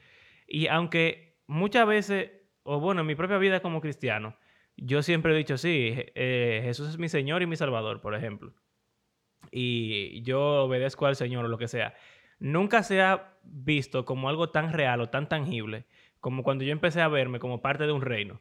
[0.47, 2.31] Y aunque muchas veces,
[2.63, 4.37] o bueno, en mi propia vida como cristiano,
[4.77, 8.53] yo siempre he dicho, sí, eh, Jesús es mi Señor y mi Salvador, por ejemplo.
[9.51, 11.95] Y yo obedezco al Señor o lo que sea
[12.43, 15.87] nunca se ha visto como algo tan real o tan tangible
[16.19, 18.41] como cuando yo empecé a verme como parte de un reino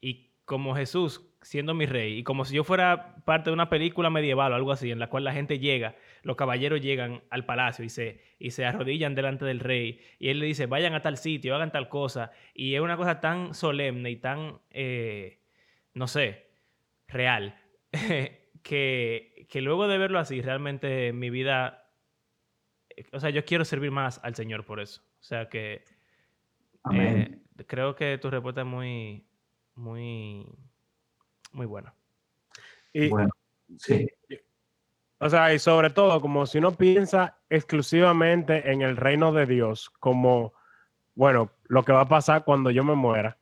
[0.00, 4.08] y como Jesús siendo mi rey y como si yo fuera parte de una película
[4.08, 7.84] medieval o algo así en la cual la gente llega, los caballeros llegan al palacio
[7.84, 11.18] y se, y se arrodillan delante del rey y él le dice vayan a tal
[11.18, 15.42] sitio, hagan tal cosa y es una cosa tan solemne y tan, eh,
[15.92, 16.46] no sé,
[17.06, 17.60] real
[18.62, 21.86] que, que luego de verlo así realmente mi vida
[23.12, 25.02] o sea, yo quiero servir más al Señor por eso.
[25.20, 25.84] O sea que
[26.92, 29.25] eh, creo que tu respuesta es muy,
[29.76, 30.46] muy,
[31.52, 31.94] muy buena.
[32.92, 33.30] Y, bueno,
[33.78, 34.08] sí.
[35.18, 39.90] O sea, y sobre todo, como si uno piensa exclusivamente en el reino de Dios,
[40.00, 40.52] como,
[41.14, 43.38] bueno, lo que va a pasar cuando yo me muera,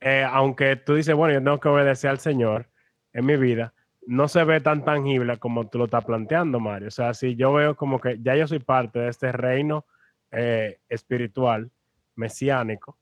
[0.00, 2.68] eh, aunque tú dices, bueno, yo tengo que obedecer al Señor
[3.12, 3.74] en mi vida,
[4.06, 6.88] no se ve tan tangible como tú lo estás planteando, Mario.
[6.88, 9.84] O sea, si yo veo como que ya yo soy parte de este reino
[10.30, 11.70] eh, espiritual,
[12.14, 12.96] mesiánico,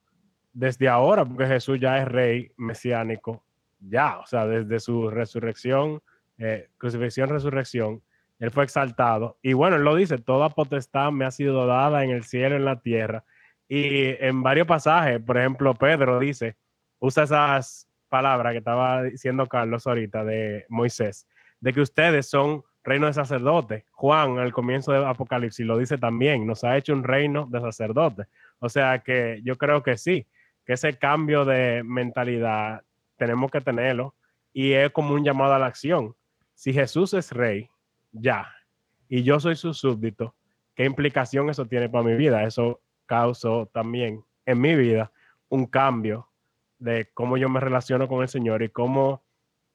[0.57, 3.45] desde ahora, porque Jesús ya es rey mesiánico,
[3.79, 6.01] ya, o sea, desde su resurrección,
[6.39, 8.03] eh, crucifixión, resurrección,
[8.39, 9.37] él fue exaltado.
[9.43, 12.65] Y bueno, él lo dice, toda potestad me ha sido dada en el cielo en
[12.65, 13.25] la tierra.
[13.69, 16.57] Y en varios pasajes, por ejemplo, Pedro dice,
[17.01, 21.29] usa esas palabra que estaba diciendo Carlos ahorita de Moisés,
[21.61, 23.85] de que ustedes son reino de sacerdotes.
[23.91, 28.27] Juan al comienzo de Apocalipsis lo dice también, nos ha hecho un reino de sacerdotes.
[28.59, 30.27] O sea que yo creo que sí,
[30.67, 32.83] que ese cambio de mentalidad
[33.17, 34.15] tenemos que tenerlo
[34.53, 36.15] y es como un llamado a la acción.
[36.55, 37.71] Si Jesús es rey
[38.13, 38.53] ya,
[39.09, 40.35] y yo soy su súbdito,
[40.75, 42.43] ¿qué implicación eso tiene para mi vida?
[42.43, 45.13] Eso causó también en mi vida
[45.49, 46.29] un cambio
[46.79, 49.23] de cómo yo me relaciono con el Señor y cómo,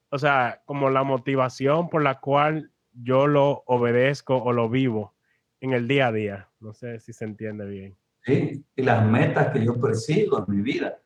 [0.09, 5.13] o sea, como la motivación por la cual yo lo obedezco o lo vivo
[5.61, 6.49] en el día a día.
[6.59, 8.00] No sé si se entiende bien.
[8.25, 10.99] Y las metas que yo persigo en mi vida,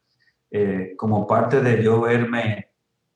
[0.51, 2.71] eh, como parte de yo verme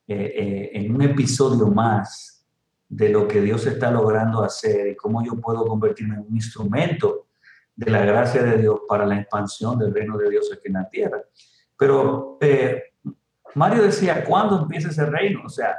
[0.07, 2.45] eh, eh, en un episodio más
[2.87, 7.27] de lo que Dios está logrando hacer y cómo yo puedo convertirme en un instrumento
[7.75, 10.89] de la gracia de Dios para la expansión del reino de Dios aquí en la
[10.89, 11.21] tierra.
[11.77, 12.37] Pero
[13.55, 15.43] Mario decía, ¿cuándo empieza ese reino?
[15.45, 15.77] O sea,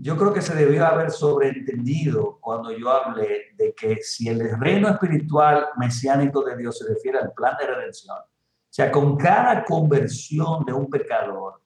[0.00, 4.88] yo creo que se debió haber sobreentendido cuando yo hablé de que si el reino
[4.88, 10.64] espiritual mesiánico de Dios se refiere al plan de redención, o sea, con cada conversión
[10.64, 11.62] de un pecador,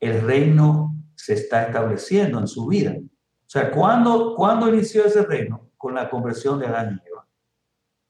[0.00, 2.94] el reino se está estableciendo en su vida.
[2.98, 5.70] O sea, ¿cuándo, ¿cuándo inició ese reino?
[5.78, 7.26] Con la conversión de Adán y Eva.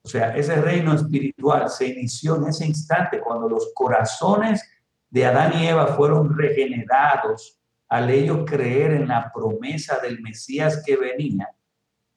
[0.02, 4.62] O sea, ese reino espiritual se inició en ese instante cuando los corazones
[5.08, 10.96] de Adán y Eva fueron regenerados al ellos creer en la promesa del Mesías que
[10.96, 11.48] venía,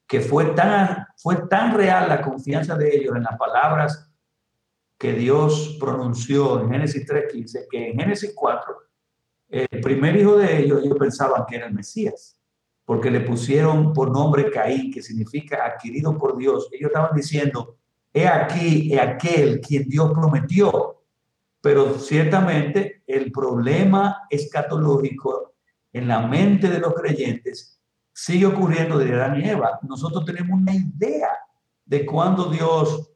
[0.07, 4.09] que fue tan, fue tan real la confianza de ellos en las palabras
[4.97, 8.75] que Dios pronunció en Génesis 3.15, que en Génesis 4,
[9.49, 12.39] el primer hijo de ellos, ellos pensaban que era el Mesías,
[12.83, 16.69] porque le pusieron por nombre Caín, que significa adquirido por Dios.
[16.71, 17.77] Ellos estaban diciendo,
[18.11, 21.03] he aquí, he aquel quien Dios prometió.
[21.61, 25.48] Pero ciertamente el problema escatológico
[25.93, 27.79] en la mente de los creyentes
[28.13, 29.79] sigue ocurriendo de Adán y Eva.
[29.83, 31.29] Nosotros tenemos una idea
[31.85, 33.11] de cuándo Dios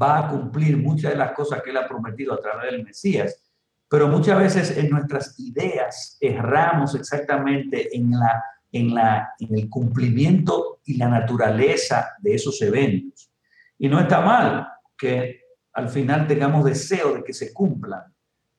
[0.00, 3.42] va a cumplir muchas de las cosas que Él ha prometido a través del Mesías,
[3.88, 10.80] pero muchas veces en nuestras ideas erramos exactamente en, la, en, la, en el cumplimiento
[10.84, 13.30] y la naturaleza de esos eventos.
[13.76, 18.11] Y no está mal que al final tengamos deseo de que se cumplan,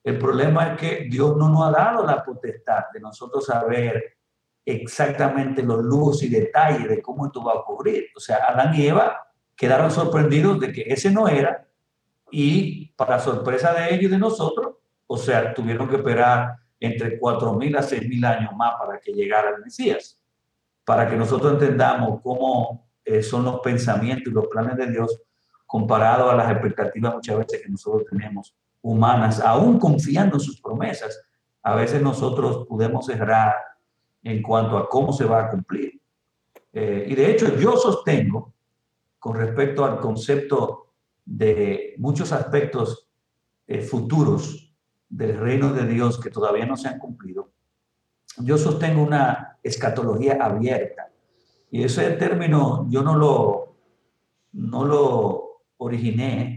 [0.04, 4.18] el problema es que Dios no nos ha dado la potestad de nosotros saber
[4.64, 8.08] exactamente los lujos y detalles de cómo esto va a ocurrir.
[8.14, 9.26] O sea, Adán y Eva
[9.56, 11.66] quedaron sorprendidos de que ese no era
[12.30, 14.74] y para sorpresa de ellos y de nosotros,
[15.06, 19.62] o sea, tuvieron que esperar entre 4.000 a 6.000 años más para que llegara el
[19.62, 20.20] Mesías,
[20.84, 25.22] para que nosotros entendamos cómo eh, son los pensamientos y los planes de Dios
[25.66, 28.54] comparados a las expectativas muchas veces que nosotros tenemos
[28.84, 31.18] humanas, aún confiando en sus promesas,
[31.62, 33.54] a veces nosotros podemos errar
[34.22, 36.00] en cuanto a cómo se va a cumplir.
[36.70, 38.52] Eh, y de hecho yo sostengo,
[39.18, 40.92] con respecto al concepto
[41.24, 43.08] de muchos aspectos
[43.66, 44.74] eh, futuros
[45.08, 47.52] del reino de Dios que todavía no se han cumplido,
[48.36, 51.08] yo sostengo una escatología abierta.
[51.70, 53.76] Y ese término yo no lo,
[54.52, 56.53] no lo originé,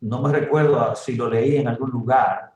[0.00, 2.54] no me recuerdo si lo leí en algún lugar,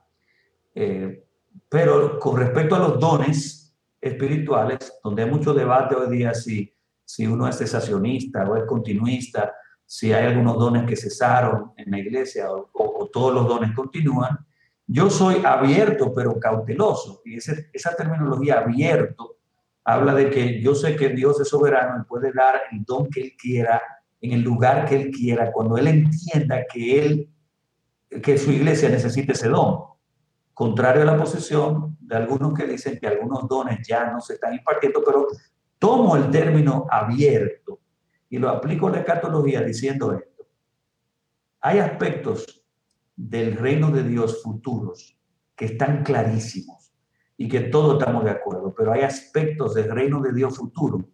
[0.74, 1.24] eh,
[1.68, 6.72] pero con respecto a los dones espirituales, donde hay mucho debate hoy día si,
[7.05, 11.99] si uno es cesacionista o es continuista, si hay algunos dones que cesaron en la
[11.99, 14.38] iglesia o, todos los dones continúan,
[14.86, 17.20] yo soy abierto pero cauteloso.
[17.26, 19.36] Y esa terminología abierto
[19.84, 23.20] habla de que yo sé que Dios es soberano y puede dar el don que
[23.20, 23.82] Él quiera
[24.22, 27.28] en el lugar que Él quiera, cuando Él entienda que Él
[28.20, 29.84] que su iglesia necesite ese don.
[30.52, 34.54] Contrario a la posición de algunos que dicen que algunos dones ya no se están
[34.54, 35.26] impartiendo, pero
[35.78, 37.80] tomo el término abierto
[38.28, 40.46] y lo aplico a la escatología diciendo esto.
[41.60, 42.64] Hay aspectos
[43.16, 45.16] del reino de Dios futuros
[45.54, 46.92] que están clarísimos
[47.36, 51.08] y que todos estamos de acuerdo, pero hay aspectos del reino de Dios futuro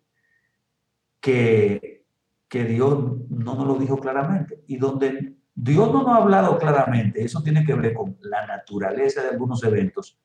[1.21, 2.05] que,
[2.49, 2.99] que Dios
[3.31, 7.65] no nos lo dijo claramente y donde Dios no nos ha hablado claramente, eso tiene
[7.65, 10.17] que ver con la naturaleza de algunos eventos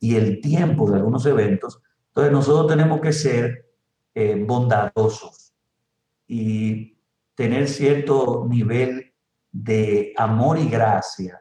[0.00, 1.80] y el tiempo de algunos eventos.
[2.08, 3.70] Entonces nosotros tenemos que ser
[4.12, 5.54] eh, bondadosos
[6.26, 6.98] y
[7.36, 9.14] tener cierto nivel
[9.52, 11.40] de amor y gracia,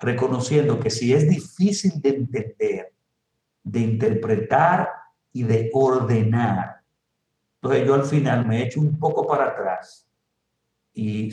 [0.00, 2.94] reconociendo que si es difícil de entender,
[3.62, 4.88] de interpretar
[5.32, 6.80] y de ordenar,
[7.62, 10.10] entonces yo al final me echo un poco para atrás
[10.92, 11.30] y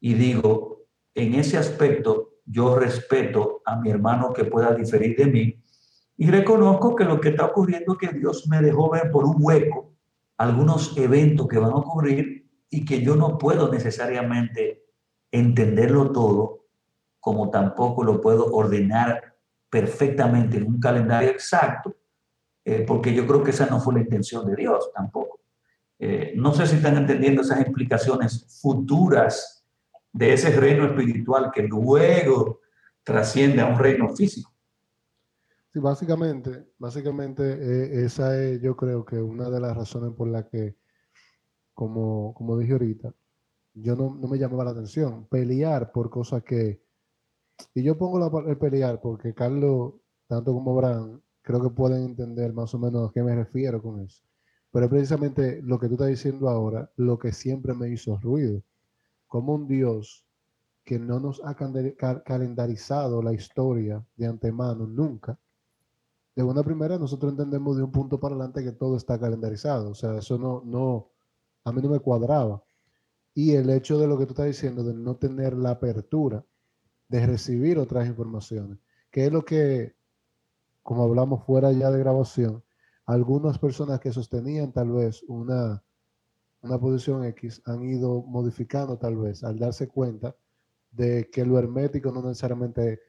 [0.00, 5.62] y digo, en ese aspecto yo respeto a mi hermano que pueda diferir de mí
[6.16, 9.36] y reconozco que lo que está ocurriendo es que Dios me dejó ver por un
[9.38, 9.94] hueco
[10.38, 14.84] algunos eventos que van a ocurrir y que yo no puedo necesariamente
[15.30, 16.66] entenderlo todo,
[17.20, 19.36] como tampoco lo puedo ordenar
[19.68, 21.94] perfectamente en un calendario exacto,
[22.64, 25.40] eh, porque yo creo que esa no fue la intención de Dios tampoco.
[25.98, 29.59] Eh, no sé si están entendiendo esas implicaciones futuras
[30.12, 32.60] de ese reino espiritual que luego
[33.02, 34.52] trasciende a un reino físico.
[35.72, 40.46] Sí, básicamente, básicamente eh, esa es yo creo que una de las razones por las
[40.46, 40.76] que,
[41.74, 43.14] como, como dije ahorita,
[43.74, 45.26] yo no, no me llamaba la atención.
[45.28, 46.82] Pelear por cosas que...
[47.74, 49.94] Y yo pongo la, el pelear porque Carlos,
[50.26, 54.00] tanto como Abraham, creo que pueden entender más o menos a qué me refiero con
[54.00, 54.24] eso.
[54.72, 58.62] Pero es precisamente lo que tú estás diciendo ahora, lo que siempre me hizo ruido.
[59.30, 60.26] Como un Dios
[60.84, 65.38] que no nos ha calendarizado la historia de antemano nunca.
[66.34, 69.90] De una primera, nosotros entendemos de un punto para adelante que todo está calendarizado.
[69.90, 71.12] O sea, eso no, no,
[71.62, 72.60] a mí no me cuadraba.
[73.32, 76.44] Y el hecho de lo que tú estás diciendo, de no tener la apertura
[77.06, 78.80] de recibir otras informaciones,
[79.12, 79.94] que es lo que,
[80.82, 82.64] como hablamos fuera ya de grabación,
[83.06, 85.84] algunas personas que sostenían tal vez una,
[86.62, 90.36] una posición X han ido modificando tal vez al darse cuenta
[90.92, 93.00] de que lo hermético no necesariamente...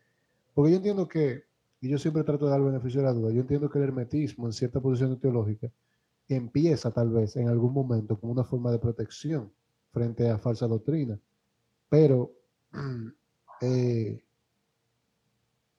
[0.54, 1.46] Porque yo entiendo que,
[1.80, 4.46] y yo siempre trato de dar beneficio a la duda, yo entiendo que el hermetismo
[4.46, 5.72] en cierta posición teológica
[6.28, 9.52] empieza tal vez en algún momento como una forma de protección
[9.92, 11.20] frente a falsa doctrina,
[11.90, 12.32] pero,
[13.62, 14.24] eh,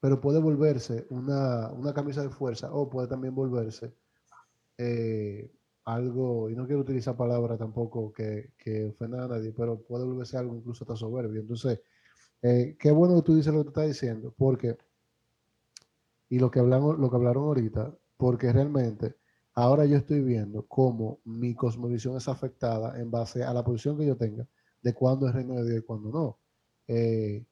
[0.01, 3.95] pero puede volverse una, una camisa de fuerza o puede también volverse
[4.77, 5.51] eh,
[5.85, 10.37] algo, y no quiero utilizar palabras tampoco que, que ofendan a nadie, pero puede volverse
[10.37, 11.41] algo incluso hasta soberbio.
[11.41, 11.81] Entonces,
[12.43, 14.77] eh, qué bueno que tú dices lo que tú estás diciendo, porque,
[16.29, 19.17] y lo que, hablamos, lo que hablaron ahorita, porque realmente
[19.55, 24.07] ahora yo estoy viendo cómo mi cosmovisión es afectada en base a la posición que
[24.07, 24.47] yo tenga
[24.83, 26.39] de cuándo es reino de Dios y cuándo no.
[26.89, 27.45] Eh,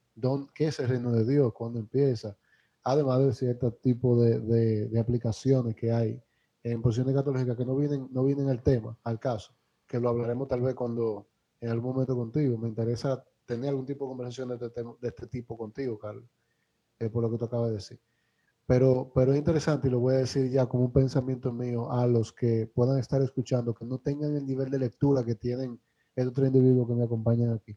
[0.54, 1.52] ¿Qué es el reino de Dios?
[1.52, 2.36] ¿Cuándo empieza?
[2.82, 6.20] Además de cierto tipo de, de aplicaciones que hay
[6.62, 9.54] en posiciones católicas que no vienen, no vienen al tema, al caso,
[9.86, 11.28] que lo hablaremos tal vez cuando
[11.60, 12.58] en algún momento contigo.
[12.58, 16.28] Me interesa tener algún tipo de conversación de este, de este tipo contigo, Carlos,
[16.98, 18.00] eh, por lo que tú acabas de decir.
[18.66, 22.06] Pero, pero es interesante y lo voy a decir ya como un pensamiento mío a
[22.06, 25.80] los que puedan estar escuchando, que no tengan el nivel de lectura que tienen
[26.14, 27.76] estos tres individuos que me acompañan aquí,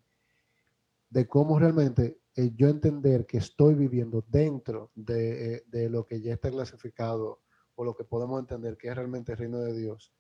[1.10, 6.22] de cómo realmente eh, yo entender que estoy viviendo dentro de, eh, de lo que
[6.22, 7.43] ya está clasificado
[7.76, 10.13] o lo que podemos entender que es realmente el reino de Dios,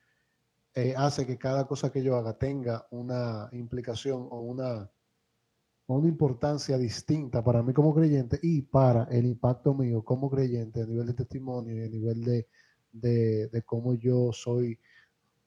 [0.75, 4.89] eh, hace que cada cosa que yo haga tenga una implicación o una,
[5.87, 10.85] una importancia distinta para mí como creyente y para el impacto mío como creyente a
[10.87, 12.47] nivel de testimonio y a nivel de,
[12.91, 14.79] de, de cómo yo soy,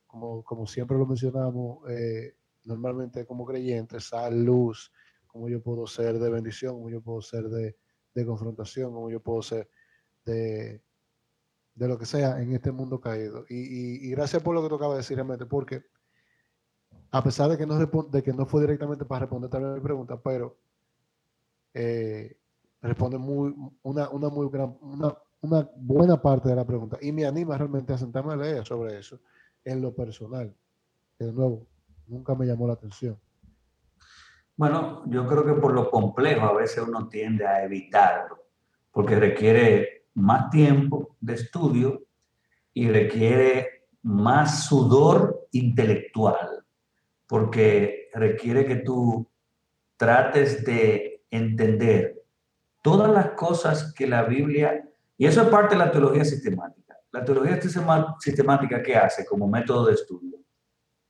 [0.07, 4.93] como, como siempre lo mencionamos, eh, normalmente como creyente, sal, luz,
[5.27, 7.77] cómo yo puedo ser de bendición, cómo yo puedo ser de,
[8.15, 9.69] de confrontación, cómo yo puedo ser
[10.25, 10.83] de,
[11.77, 13.45] de lo que sea en este mundo caído.
[13.49, 15.85] Y, gracias por lo que tú acabas de decir, realmente, porque
[17.13, 20.19] a pesar de que no, de que no fue directamente para responder también mi pregunta,
[20.21, 20.57] pero
[21.75, 22.37] eh,
[22.81, 27.27] responde muy, una, una muy gran, una, una, buena parte de la pregunta y me
[27.27, 29.21] anima realmente a sentarme a leer sobre eso
[29.63, 30.55] en lo personal.
[31.19, 31.67] de nuevo,
[32.07, 33.19] nunca me llamó la atención.
[34.57, 38.47] Bueno, yo creo que por lo complejo a veces uno tiende a evitarlo,
[38.91, 42.03] porque requiere más tiempo de estudio
[42.73, 46.65] y requiere más sudor intelectual,
[47.27, 49.29] porque requiere que tú
[49.97, 52.23] trates de entender
[52.83, 54.89] todas las cosas que la Biblia,
[55.19, 56.97] y eso es parte de la teología sistemática.
[57.13, 60.39] La teología sistemática que hace como método de estudio,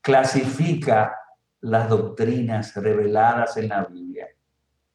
[0.00, 1.16] clasifica
[1.60, 4.28] las doctrinas reveladas en la Biblia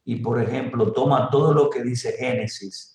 [0.04, 2.91] y, por ejemplo, toma todo lo que dice Génesis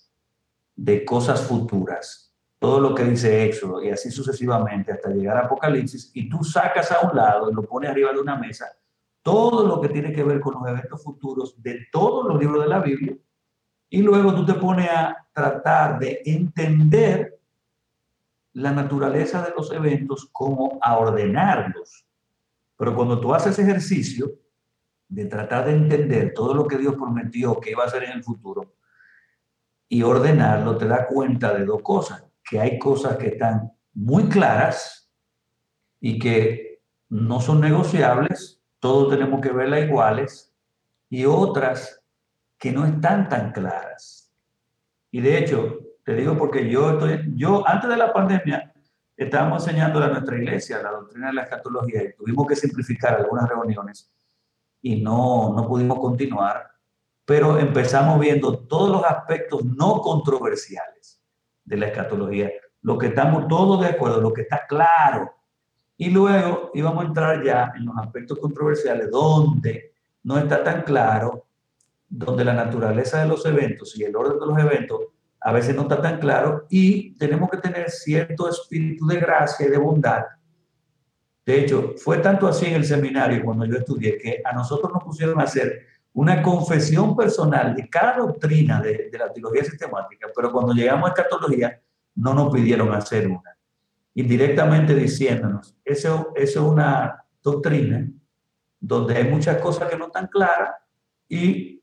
[0.78, 6.12] de cosas futuras, todo lo que dice Éxodo y así sucesivamente hasta llegar a Apocalipsis,
[6.14, 8.66] y tú sacas a un lado y lo pones arriba de una mesa
[9.22, 12.68] todo lo que tiene que ver con los eventos futuros de todos los libros de
[12.68, 13.16] la Biblia,
[13.90, 17.38] y luego tú te pones a tratar de entender
[18.52, 22.06] la naturaleza de los eventos, como a ordenarlos.
[22.76, 24.30] Pero cuando tú haces ejercicio
[25.08, 28.24] de tratar de entender todo lo que Dios prometió que iba a hacer en el
[28.24, 28.76] futuro,
[29.88, 35.10] y ordenarlo, te da cuenta de dos cosas, que hay cosas que están muy claras
[36.00, 40.54] y que no son negociables, todos tenemos que verlas iguales,
[41.10, 42.02] y otras
[42.58, 44.30] que no están tan claras.
[45.10, 48.72] Y de hecho, te digo porque yo estoy, yo antes de la pandemia
[49.16, 53.48] estábamos enseñando a nuestra iglesia la doctrina de la escatología y tuvimos que simplificar algunas
[53.48, 54.12] reuniones
[54.80, 56.70] y no, no pudimos continuar
[57.28, 61.20] pero empezamos viendo todos los aspectos no controversiales
[61.62, 62.50] de la escatología,
[62.80, 65.30] lo que estamos todos de acuerdo, lo que está claro.
[65.98, 71.44] Y luego íbamos a entrar ya en los aspectos controversiales donde no está tan claro,
[72.08, 75.00] donde la naturaleza de los eventos y el orden de los eventos
[75.38, 79.70] a veces no está tan claro y tenemos que tener cierto espíritu de gracia y
[79.70, 80.24] de bondad.
[81.44, 85.04] De hecho, fue tanto así en el seminario cuando yo estudié que a nosotros nos
[85.04, 90.72] pusieron a hacer una confesión personal de cada doctrina de, la teología sistemática, pero cuando
[90.72, 91.80] llegamos a escatología
[92.16, 93.56] no nos pidieron hacer una
[94.14, 98.10] indirectamente diciéndonos, eso, eso es una doctrina
[98.80, 100.74] donde hay muchas cosas que no están claras
[101.28, 101.80] y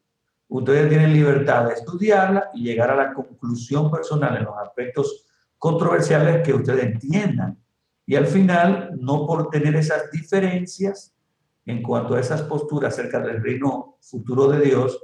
[0.49, 5.27] ustedes tienen libertad de estudiarla y llegar a la conclusión personal en los aspectos
[5.57, 7.57] controversiales que ustedes entiendan.
[8.05, 11.14] Y al final, no por tener esas diferencias
[11.65, 15.03] en cuanto a esas posturas acerca del reino futuro de Dios,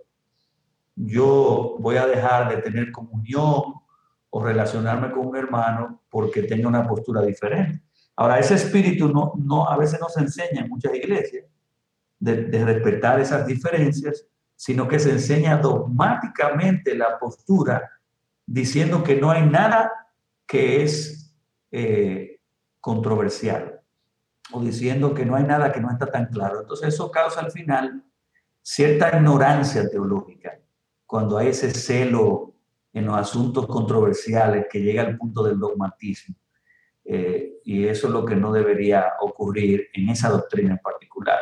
[0.96, 3.74] yo voy a dejar de tener comunión
[4.30, 7.82] o relacionarme con un hermano porque tenga una postura diferente.
[8.16, 11.46] Ahora, ese espíritu no, no, a veces no se enseña en muchas iglesias
[12.20, 17.90] de, respetar esas diferencias, sino que se enseña dogmáticamente la postura
[18.46, 19.92] diciendo que no hay nada
[20.46, 21.34] que es
[21.72, 22.40] eh,
[22.80, 23.81] controversial
[24.52, 26.62] o diciendo que no hay nada que no está tan claro.
[26.62, 28.04] Entonces eso causa al final
[28.62, 30.60] cierta ignorancia teológica
[31.06, 32.54] cuando hay ese celo
[32.94, 36.36] en los asuntos controversiales que llega al punto del dogmatismo.
[37.04, 41.40] Eh, y eso es lo que no debería ocurrir en esa doctrina en particular.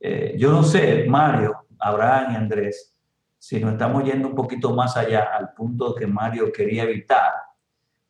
[0.00, 2.98] Eh, yo no sé, Mario, Abraham y Andrés,
[3.38, 7.32] si nos estamos yendo un poquito más allá al punto que Mario quería evitar,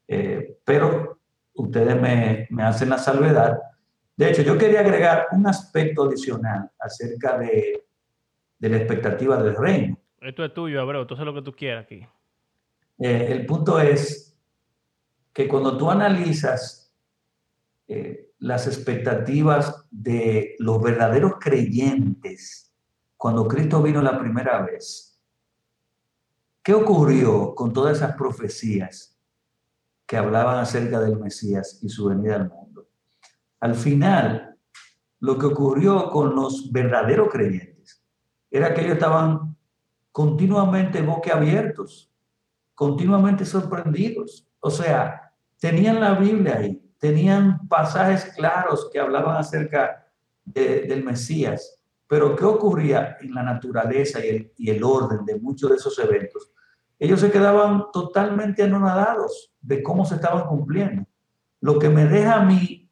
[0.06, 1.20] eh, pero
[1.54, 3.58] ustedes me, me hacen la salvedad.
[4.18, 7.86] De hecho, yo quería agregar un aspecto adicional acerca de,
[8.58, 9.96] de la expectativa del reino.
[10.20, 12.04] Esto es tuyo, Abreu, tú haces lo que tú quieras aquí.
[12.98, 14.36] Eh, el punto es
[15.32, 16.92] que cuando tú analizas
[17.86, 22.74] eh, las expectativas de los verdaderos creyentes
[23.16, 25.16] cuando Cristo vino la primera vez,
[26.60, 29.16] ¿qué ocurrió con todas esas profecías
[30.06, 32.67] que hablaban acerca del Mesías y su venida al mundo?
[33.60, 34.56] Al final,
[35.20, 38.02] lo que ocurrió con los verdaderos creyentes
[38.50, 39.56] era que ellos estaban
[40.12, 42.08] continuamente boquiabiertos
[42.78, 44.46] continuamente sorprendidos.
[44.60, 50.06] O sea, tenían la Biblia ahí, tenían pasajes claros que hablaban acerca
[50.44, 55.70] del Mesías, pero ¿qué ocurría en la naturaleza y el, y el orden de muchos
[55.70, 56.52] de esos eventos?
[57.00, 61.04] Ellos se quedaban totalmente anonadados de cómo se estaban cumpliendo.
[61.60, 62.87] Lo que me deja a mí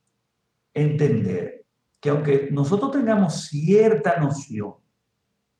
[0.76, 1.64] entender
[1.98, 4.74] que aunque nosotros tengamos cierta noción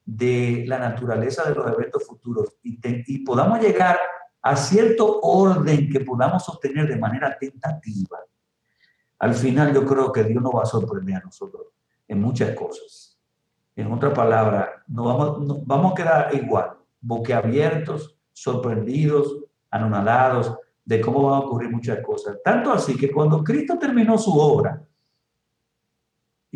[0.05, 3.99] de la naturaleza de los eventos futuros y, y podamos llegar
[4.43, 8.19] a cierto orden que podamos sostener de manera tentativa,
[9.19, 11.69] al final yo creo que Dios nos va a sorprender a nosotros
[12.07, 13.19] en muchas cosas.
[13.75, 19.39] En otra palabra, no vamos, vamos a quedar igual, boquiabiertos, sorprendidos,
[19.71, 20.55] anonadados
[20.85, 22.37] de cómo van a ocurrir muchas cosas.
[22.45, 24.87] Tanto así que cuando Cristo terminó su obra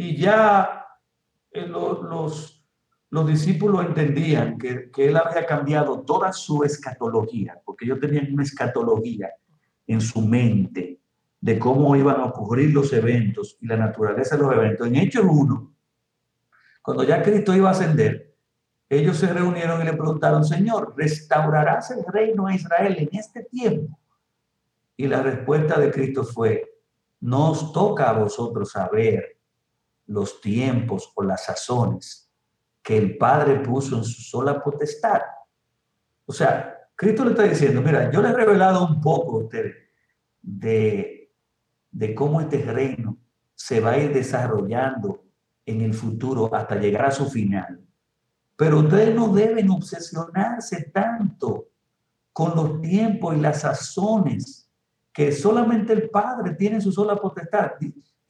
[0.00, 0.86] y ya
[1.52, 2.60] los, los
[3.10, 9.30] los discípulos entendían que, él había cambiado toda su escatología, porque ellos tenían una escatología
[9.86, 11.00] en su mente
[11.40, 14.86] de cómo iban a ocurrir los eventos y la naturaleza de los eventos.
[14.86, 15.74] En Hechos 1,
[16.82, 18.32] cuando ya Cristo iba a ascender,
[18.88, 23.98] ellos se reunieron y le preguntaron, Señor, ¿restaurarás el reino a Israel en este tiempo?
[24.96, 26.64] Y la respuesta de Cristo fue,
[27.20, 29.39] no os toca a vosotros saber
[30.10, 32.28] los tiempos o las sazones
[32.82, 35.20] que el Padre puso en su sola potestad.
[36.26, 39.76] O sea, Cristo le está diciendo, mira, yo le he revelado un poco a ustedes
[40.42, 41.32] de,
[41.92, 43.18] de cómo este reino
[43.54, 45.24] se va a ir desarrollando
[45.64, 47.80] en el futuro hasta llegar a su final.
[48.56, 51.68] Pero ustedes no deben obsesionarse tanto
[52.32, 54.68] con los tiempos y las sazones
[55.12, 57.72] que solamente el Padre tiene en su sola potestad.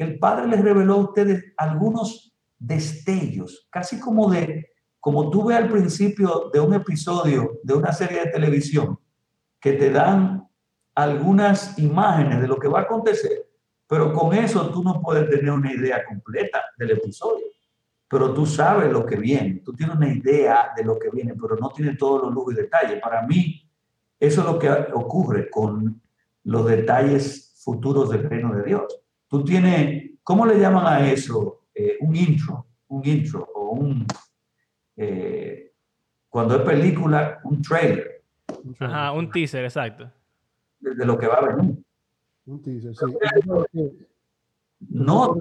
[0.01, 5.69] El Padre les reveló a ustedes algunos destellos, casi como de, como tú ves al
[5.69, 8.99] principio de un episodio de una serie de televisión,
[9.61, 10.49] que te dan
[10.95, 13.47] algunas imágenes de lo que va a acontecer,
[13.87, 17.45] pero con eso tú no puedes tener una idea completa del episodio.
[18.09, 21.57] Pero tú sabes lo que viene, tú tienes una idea de lo que viene, pero
[21.57, 23.03] no tienes todos los lujos y detalles.
[23.03, 23.71] Para mí,
[24.19, 26.01] eso es lo que ocurre con
[26.45, 29.01] los detalles futuros del reino de Dios.
[29.31, 31.61] Tú tienes, ¿cómo le llaman a eso?
[31.73, 34.05] Eh, un intro, un intro o un,
[34.97, 35.73] eh,
[36.29, 38.25] cuando es película, un trailer.
[38.81, 40.11] Ajá, un teaser, exacto.
[40.81, 41.77] De, lo que va a venir.
[42.47, 44.07] Un teaser, sí.
[44.89, 45.39] no,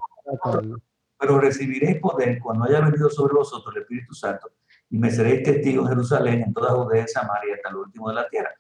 [1.18, 4.52] pero recibiréis poder cuando haya venido sobre vosotros el Espíritu Santo
[4.92, 8.30] y me seréis testigos en Jerusalén, en toda Judea, Samaria, hasta lo último de la
[8.30, 8.54] tierra.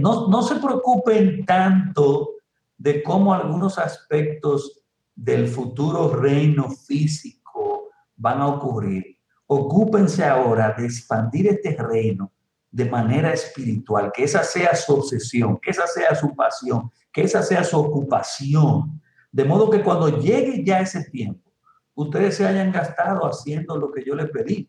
[0.00, 2.35] no, no se preocupen tanto
[2.78, 9.18] de cómo algunos aspectos del futuro reino físico van a ocurrir.
[9.46, 12.32] Ocúpense ahora de expandir este reino
[12.70, 17.42] de manera espiritual, que esa sea su obsesión, que esa sea su pasión, que esa
[17.42, 19.00] sea su ocupación,
[19.32, 21.50] de modo que cuando llegue ya ese tiempo,
[21.94, 24.68] ustedes se hayan gastado haciendo lo que yo les pedí,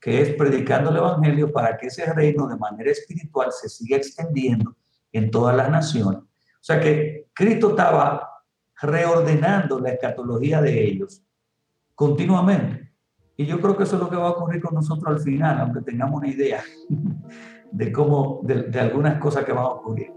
[0.00, 4.76] que es predicando el Evangelio para que ese reino de manera espiritual se siga extendiendo
[5.12, 6.27] en todas las naciones.
[6.60, 8.28] O sea que Cristo estaba
[8.80, 11.22] reordenando la escatología de ellos
[11.94, 12.92] continuamente.
[13.36, 15.60] Y yo creo que eso es lo que va a ocurrir con nosotros al final,
[15.60, 16.62] aunque tengamos una idea
[17.70, 20.10] de cómo, de, algunas cosas que van a ocurrir.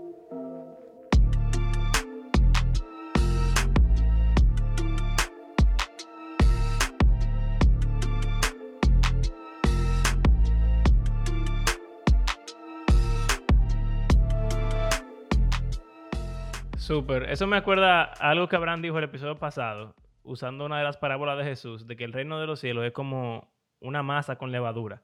[16.92, 17.30] Súper.
[17.30, 21.38] Eso me acuerda algo que Abraham dijo el episodio pasado, usando una de las parábolas
[21.38, 25.02] de Jesús, de que el reino de los cielos es como una masa con levadura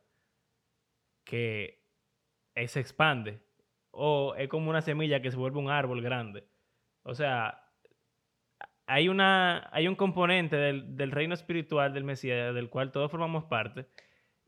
[1.23, 1.81] que
[2.65, 3.41] se expande.
[3.91, 6.43] O es como una semilla que se vuelve un árbol grande.
[7.03, 7.71] O sea,
[8.85, 13.85] hay, una, hay un componente del, reino espiritual del Mesías del cual todos formamos parte.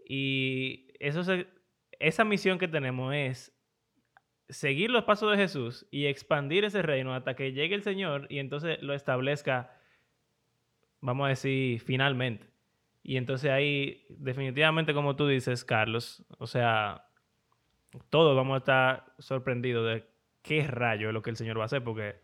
[0.05, 3.57] Y esa misión que tenemos es
[4.49, 8.39] seguir los pasos de Jesús y expandir ese reino hasta que llegue el Señor y
[8.39, 9.71] entonces lo establezca,
[11.01, 12.47] vamos a decir, finalmente.
[13.03, 17.05] Y entonces ahí, definitivamente, como tú dices, Carlos, o sea,
[18.09, 20.07] todos vamos a estar sorprendidos de
[20.41, 22.19] qué rayo es lo que el Señor va a hacer, porque...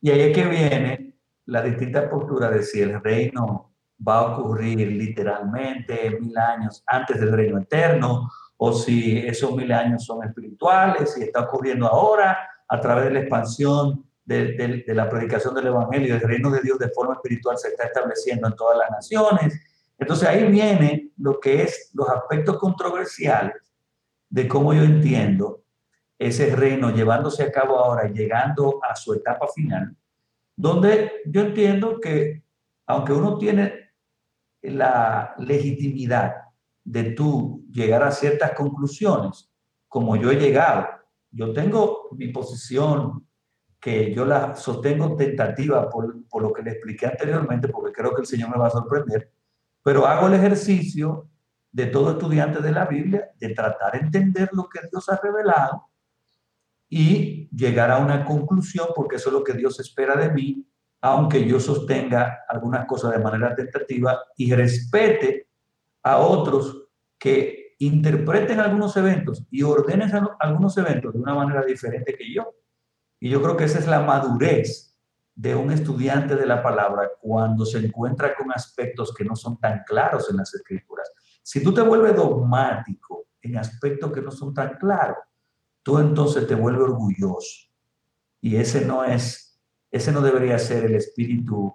[0.00, 1.14] Y ahí es que viene
[1.46, 3.74] la distinta postura de si el reino
[4.06, 8.30] va a ocurrir literalmente mil años antes del reino eterno
[8.64, 13.18] o si esos mil años son espirituales, si está ocurriendo ahora a través de la
[13.18, 17.86] expansión de, la predicación del Evangelio, el reino de Dios de forma espiritual se está
[17.86, 19.60] estableciendo en todas las naciones.
[19.98, 23.74] Entonces ahí viene lo que es los aspectos controversiales
[24.28, 25.64] de cómo yo entiendo
[26.16, 29.96] ese reino llevándose a cabo ahora, llegando a su etapa final,
[30.54, 32.44] donde yo entiendo que
[32.86, 33.90] aunque uno tiene
[34.62, 36.36] la legitimidad
[36.84, 39.50] de tú llegar a ciertas conclusiones,
[39.88, 40.88] como yo he llegado.
[41.30, 43.26] Yo tengo mi posición
[43.80, 48.20] que yo la sostengo tentativa por, por lo que le expliqué anteriormente, porque creo que
[48.20, 49.32] el Señor me va a sorprender,
[49.82, 51.28] pero hago el ejercicio
[51.72, 55.88] de todo estudiante de la Biblia de tratar de entender lo que Dios ha revelado
[56.88, 60.68] y llegar a una conclusión, porque eso es lo que Dios espera de mí,
[61.00, 65.48] aunque yo sostenga algunas cosas de manera tentativa y respete
[66.02, 66.86] a otros
[67.18, 70.10] que interpreten algunos eventos y ordenen
[70.40, 72.54] algunos eventos de una manera diferente que yo.
[73.20, 74.96] Y yo creo que esa es la madurez
[75.34, 79.82] de un estudiante de la palabra cuando se encuentra con aspectos que no son tan
[79.84, 81.10] claros en las escrituras.
[81.42, 85.18] Si tú te vuelves dogmático en aspectos que no son tan claros,
[85.82, 87.68] tú entonces te vuelves orgulloso.
[88.40, 89.60] Y ese no es,
[89.90, 91.74] ese no debería ser el espíritu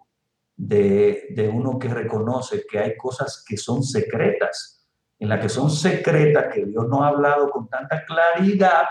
[0.58, 4.87] de, uno que reconoce que hay cosas que son secretas,
[5.20, 8.86] en las que son secretas, que Dios no ha hablado con tanta claridad,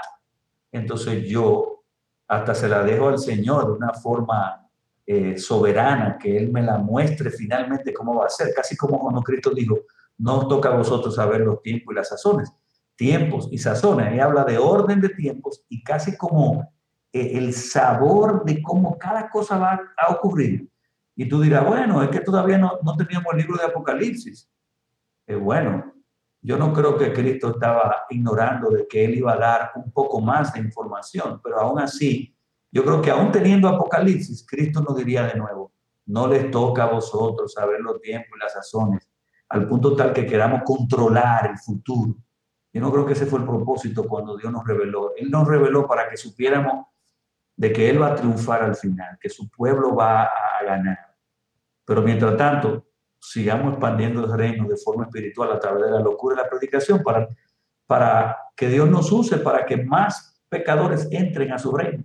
[0.73, 1.85] entonces yo
[2.29, 4.69] hasta se la dejo al Señor de una forma
[5.07, 9.23] eh, soberana, que Él me la muestre finalmente cómo va a ser, casi como cuando
[9.23, 9.79] Cristo dijo,
[10.19, 12.53] no os toca a vosotros saber los tiempos y las sazones,
[12.97, 16.73] tiempos y sazones, Él habla de orden de tiempos y casi como
[17.13, 20.69] eh, el sabor de cómo cada cosa va a ocurrir.
[21.15, 24.51] Y tú dirás, bueno, es que todavía no, no teníamos el libro de Apocalipsis.
[25.27, 25.95] Eh, bueno,
[26.47, 30.21] yo no creo que Cristo estaba ignorando de que Él iba a dar un poco
[30.21, 32.33] más de información, pero aún así,
[32.71, 35.73] yo creo que aún teniendo Apocalipsis, Cristo nos diría de nuevo,
[36.05, 39.11] no les toca a vosotros saber los tiempos y las sazones,
[39.49, 42.15] al punto tal que queramos controlar el futuro.
[42.73, 45.17] Yo no creo que ese fue el propósito cuando Dios nos reveló.
[45.17, 46.87] Él nos reveló para que supiéramos
[47.57, 51.13] de que Él va a triunfar al final, que su pueblo va a ganar.
[51.85, 52.86] Pero mientras tanto,
[53.31, 57.03] sigamos expandiendo el reino de forma espiritual a través de la locura y la predicación
[57.03, 57.29] para,
[57.87, 62.05] para que Dios nos use para que más pecadores entren a su reino.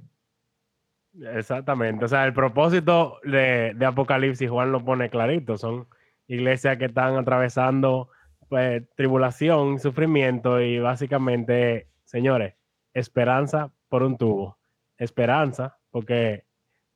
[1.33, 2.05] Exactamente.
[2.05, 5.87] O sea, el propósito de, de Apocalipsis, Juan lo pone clarito, son
[6.27, 8.09] iglesias que están atravesando
[8.49, 12.55] pues, tribulación, sufrimiento y básicamente, señores,
[12.93, 14.57] esperanza por un tubo.
[14.97, 16.45] Esperanza porque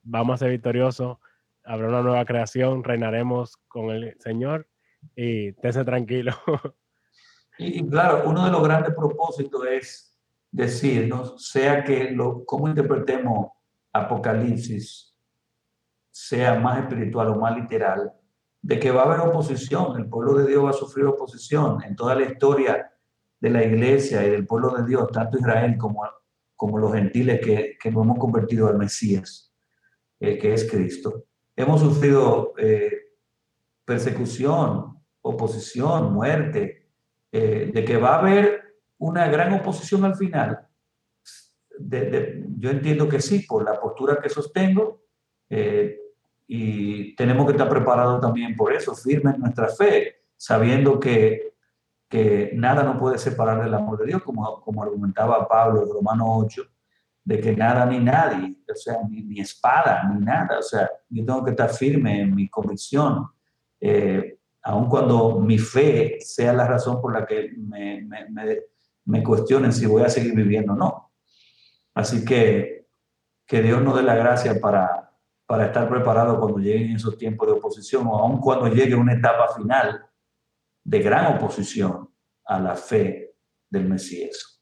[0.01, 1.17] vamos a ser victoriosos
[1.65, 4.67] habrá una nueva creación, reinaremos con el Señor
[5.15, 6.33] y estése tranquilo.
[7.57, 10.19] Y, claro, uno de los grandes propósitos es
[10.51, 13.51] decirnos, sea que lo, cómo interpretemos
[13.93, 15.15] Apocalipsis,
[16.11, 18.11] sea más espiritual o más literal,
[18.61, 21.95] de que va a haber oposición, el pueblo de Dios va a sufrir oposición en
[21.95, 22.91] toda la historia
[23.39, 26.03] de la iglesia y del pueblo de Dios, tanto Israel como,
[26.55, 29.53] como los gentiles que, que nos hemos convertido al Mesías,
[30.19, 31.25] eh, que es Cristo.
[31.55, 33.13] Hemos sufrido eh,
[33.83, 36.89] persecución, oposición, muerte,
[37.31, 40.67] eh, de que va a haber una gran oposición al final.
[41.77, 45.01] yo entiendo que sí, por la postura que sostengo,
[46.47, 51.55] y tenemos que estar preparados también por eso, firmes en nuestra fe, sabiendo que
[52.09, 56.37] que nada no puede separar del amor de Dios, como, como argumentaba Pablo en Romano
[56.37, 56.63] 8,
[57.25, 61.43] de que nada ni nadie, o sea, ni, espada, ni nada, o sea, yo tengo
[61.43, 63.27] que estar firme en mi convicción,
[63.81, 68.59] eh, aun cuando mi fe sea la razón por la que me, me,
[69.05, 71.11] me, cuestionen si voy a seguir viviendo o no.
[71.93, 72.75] Así que
[73.47, 75.11] que Dios nos dé la gracia para,
[75.45, 79.53] para estar preparado cuando lleguen esos tiempos de oposición o aun cuando llegue una etapa
[79.55, 80.05] final
[80.83, 82.09] de gran oposición
[82.45, 83.35] a la fe
[83.69, 84.54] del Mesías.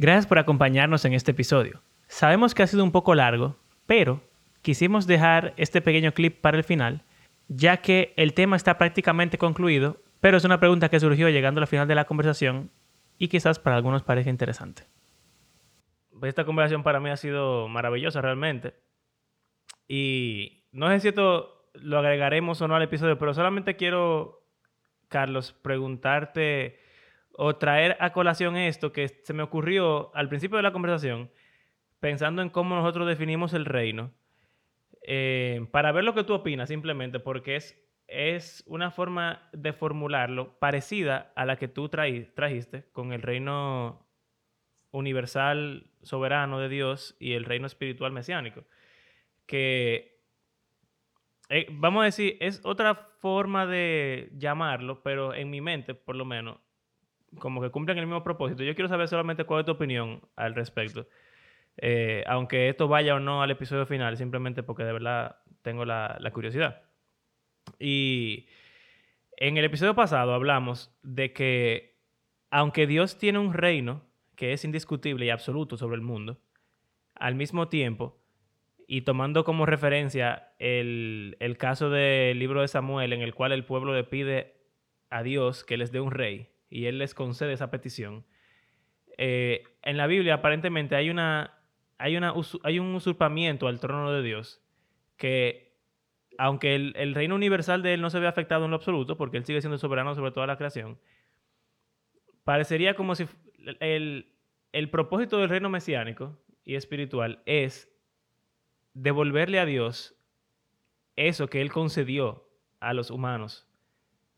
[0.00, 1.82] Gracias por acompañarnos en este episodio.
[2.06, 4.20] Sabemos que ha sido un poco largo, pero
[4.62, 7.02] quisimos dejar este pequeño clip para el final,
[7.48, 11.66] ya que el tema está prácticamente concluido, pero es una pregunta que surgió llegando al
[11.66, 12.70] final de la conversación
[13.18, 14.84] y quizás para algunos parezca interesante.
[16.22, 18.74] Esta conversación para mí ha sido maravillosa realmente.
[19.88, 24.46] Y no sé si esto lo agregaremos o no al episodio, pero solamente quiero,
[25.08, 26.86] Carlos, preguntarte
[27.40, 31.30] o traer a colación esto que se me ocurrió al principio de la conversación,
[32.00, 34.12] pensando en cómo nosotros definimos el reino,
[35.02, 37.78] eh, para ver lo que tú opinas simplemente, porque es
[38.08, 44.08] es una forma de formularlo parecida a la que tú trajiste con el reino
[44.90, 48.64] universal soberano de Dios y el reino espiritual mesiánico.
[49.46, 50.22] Que,
[51.50, 56.24] eh, vamos a decir, es otra forma de llamarlo, pero en mi mente, por lo
[56.24, 56.58] menos,
[57.38, 58.62] como que cumplen el mismo propósito.
[58.62, 61.06] Yo quiero saber solamente cuál es tu opinión al respecto.
[61.76, 66.30] Eh, aunque esto vaya o no al episodio final, simplemente porque de verdad tengo la
[66.32, 66.82] curiosidad.
[67.78, 68.46] Y
[69.36, 71.98] en el episodio pasado hablamos de que
[72.50, 74.02] aunque Dios tiene un reino
[74.34, 76.38] que es indiscutible y absoluto sobre el mundo,
[77.14, 78.18] al mismo tiempo,
[78.86, 83.94] y tomando como referencia el, caso del libro de Samuel en el cual el pueblo
[83.94, 84.54] le pide
[85.10, 88.24] a Dios que les dé un rey y él les concede esa petición,
[89.16, 91.58] eh, en la Biblia aparentemente hay, una,
[91.98, 94.62] hay, una, hay un usurpamiento al trono de Dios
[95.16, 95.68] que
[96.38, 99.44] aunque el, reino universal de él no se ve afectado en lo absoluto, porque él
[99.44, 101.00] sigue siendo soberano sobre toda la creación,
[102.44, 103.26] parecería como si
[103.80, 104.32] el,
[104.70, 107.92] el propósito del reino mesiánico y espiritual es
[108.94, 110.14] devolverle a Dios
[111.16, 112.48] eso que él concedió
[112.78, 113.66] a los humanos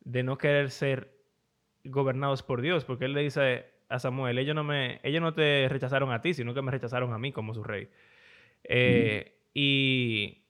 [0.01, 1.20] de no querer ser
[1.85, 5.69] gobernados por Dios, porque él le dice a Samuel, ellos no, me, ellos no te
[5.69, 7.89] rechazaron a ti, sino que me rechazaron a mí como su rey.
[8.65, 10.45] Eh, y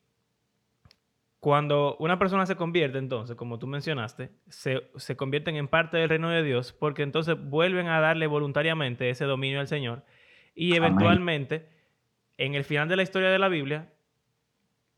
[1.38, 6.08] cuando una persona se convierte, entonces, como tú mencionaste, se, se, convierten en parte del
[6.08, 10.04] reino de Dios porque entonces vuelven a darle voluntariamente ese dominio al Señor
[10.54, 11.68] y eventualmente,
[12.36, 13.90] en el final de la historia de la Biblia,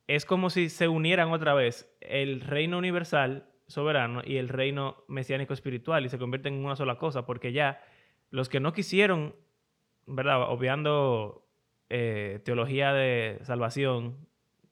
[0.08, 5.54] es como si se unieran otra vez el reino universal soberano y el reino mesiánico
[5.54, 7.80] espiritual y se convierten en una sola cosa porque ya
[8.30, 9.34] los que no quisieron,
[10.06, 10.42] ¿verdad?
[10.50, 11.46] Obviando
[11.90, 14.26] eh, teología de salvación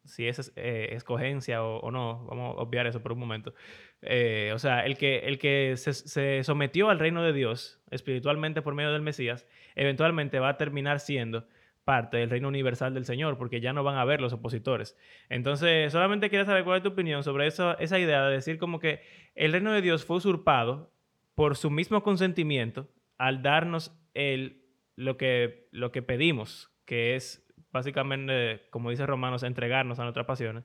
[0.05, 3.55] si es eh, escogencia o, no, vamos a obviar eso por un momento.
[4.03, 8.75] Eh, o sea, el que, el que se, sometió al reino de Dios espiritualmente por
[8.75, 11.47] medio del Mesías, eventualmente va a terminar siendo
[11.85, 14.97] parte del reino universal del Señor, porque ya no van a ver los opositores.
[15.29, 18.79] Entonces, solamente quería saber cuál es tu opinión sobre eso, esa idea de decir como
[18.79, 19.03] que
[19.35, 20.93] el reino de Dios fue usurpado
[21.35, 24.65] por su mismo consentimiento al darnos el,
[24.97, 30.65] lo, que, lo que pedimos, que es básicamente, como dice Romanos, entregarnos a nuestras pasiones,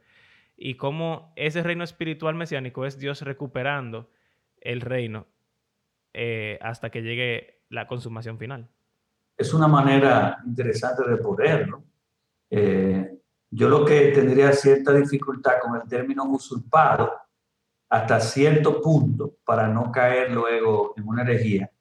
[0.57, 4.09] y cómo ese reino espiritual mesiánico es Dios recuperando
[4.61, 5.27] el reino
[6.13, 8.69] eh, hasta que llegue la consumación final.
[9.37, 11.83] Es una manera interesante de poder, ¿no?
[12.49, 13.19] Eh,
[13.49, 17.11] yo lo que tendría cierta dificultad con el término usurpado,
[17.89, 21.71] hasta cierto punto para no caer luego en una herejía,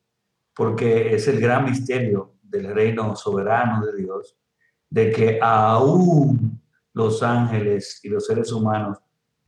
[0.55, 4.37] porque es el gran misterio del reino soberano de Dios,
[4.89, 8.99] de que aún los ángeles y los seres humanos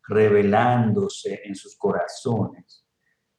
[0.09, 2.85] revelándose en sus corazones,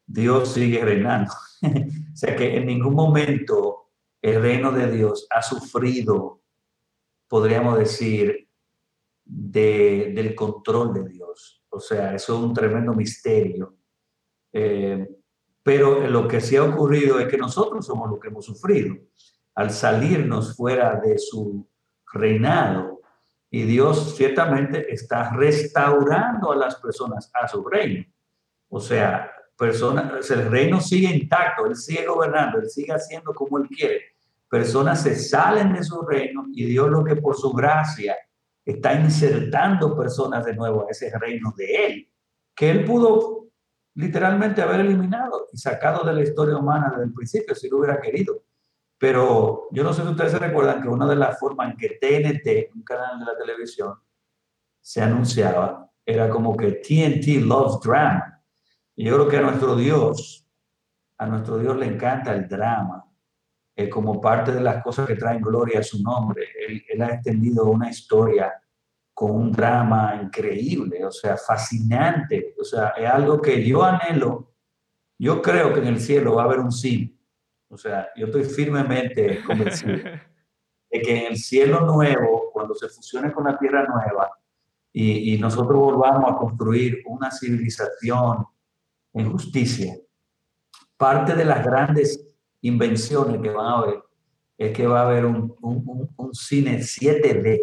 [0.06, 1.34] Dios sigue reinando.
[1.62, 3.87] o sea que en ningún momento
[4.22, 6.42] el reino de Dios ha sufrido,
[7.28, 8.48] podríamos decir,
[9.24, 11.64] del control de Dios.
[11.70, 13.76] O sea, eso es un tremendo misterio.
[14.54, 15.08] Eh,
[15.62, 18.96] pero lo que sí ha ocurrido es que nosotros somos los que hemos sufrido
[19.56, 21.68] al salirnos fuera de su
[22.14, 23.02] reinado.
[23.50, 28.06] Y Dios ciertamente está restaurando a las personas a su reino.
[28.70, 33.68] O sea, personas, el reino sigue intacto, Él sigue gobernando, Él sigue haciendo como Él
[33.68, 34.02] quiere.
[34.50, 38.16] Personas se salen de su reino y Dios lo que por su gracia
[38.64, 42.10] está insertando personas de nuevo a ese reino de Él,
[42.56, 43.48] que Él pudo
[43.96, 48.00] literalmente haber eliminado y sacado de la historia humana desde el principio si lo hubiera
[48.00, 48.44] querido.
[49.00, 51.98] Pero yo no sé si ustedes se recuerdan que una de las formas en que
[52.00, 53.96] TNT, un canal de la televisión,
[54.82, 58.37] se anunciaba era como que TNT loves drama.
[58.98, 60.46] Y yo creo que a nuestro Dios,
[61.18, 63.06] a nuestro Dios le encanta el drama.
[63.74, 66.48] es como parte de las cosas que traen gloria a su nombre.
[66.68, 68.54] Él, él ha extendido una historia
[69.14, 72.56] con un drama increíble, o sea, fascinante.
[72.60, 74.52] O sea, es algo que yo anhelo.
[75.18, 77.18] Yo creo que en el cielo va a haber un cine
[77.70, 79.98] o sea, yo estoy firmemente convencido
[80.92, 84.32] de que en el cielo nuevo, cuando se fusione con la tierra nueva
[84.94, 88.48] y, nosotros volvamos a construir una civilización
[89.18, 89.98] en justicia,
[90.96, 92.24] parte de las grandes
[92.62, 94.00] invenciones que van a haber
[94.58, 97.62] es que va a haber un, un, un cine 7D,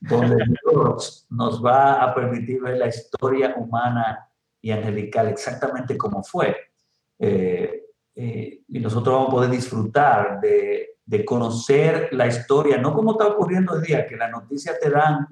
[0.00, 4.28] donde Dios nos va a permitir ver la historia humana
[4.60, 6.54] y angelical exactamente como fue.
[7.18, 7.82] Eh,
[8.14, 13.28] eh, y nosotros vamos a poder disfrutar de, de, conocer la historia, no como está
[13.28, 15.26] ocurriendo hoy día, que las noticias te dan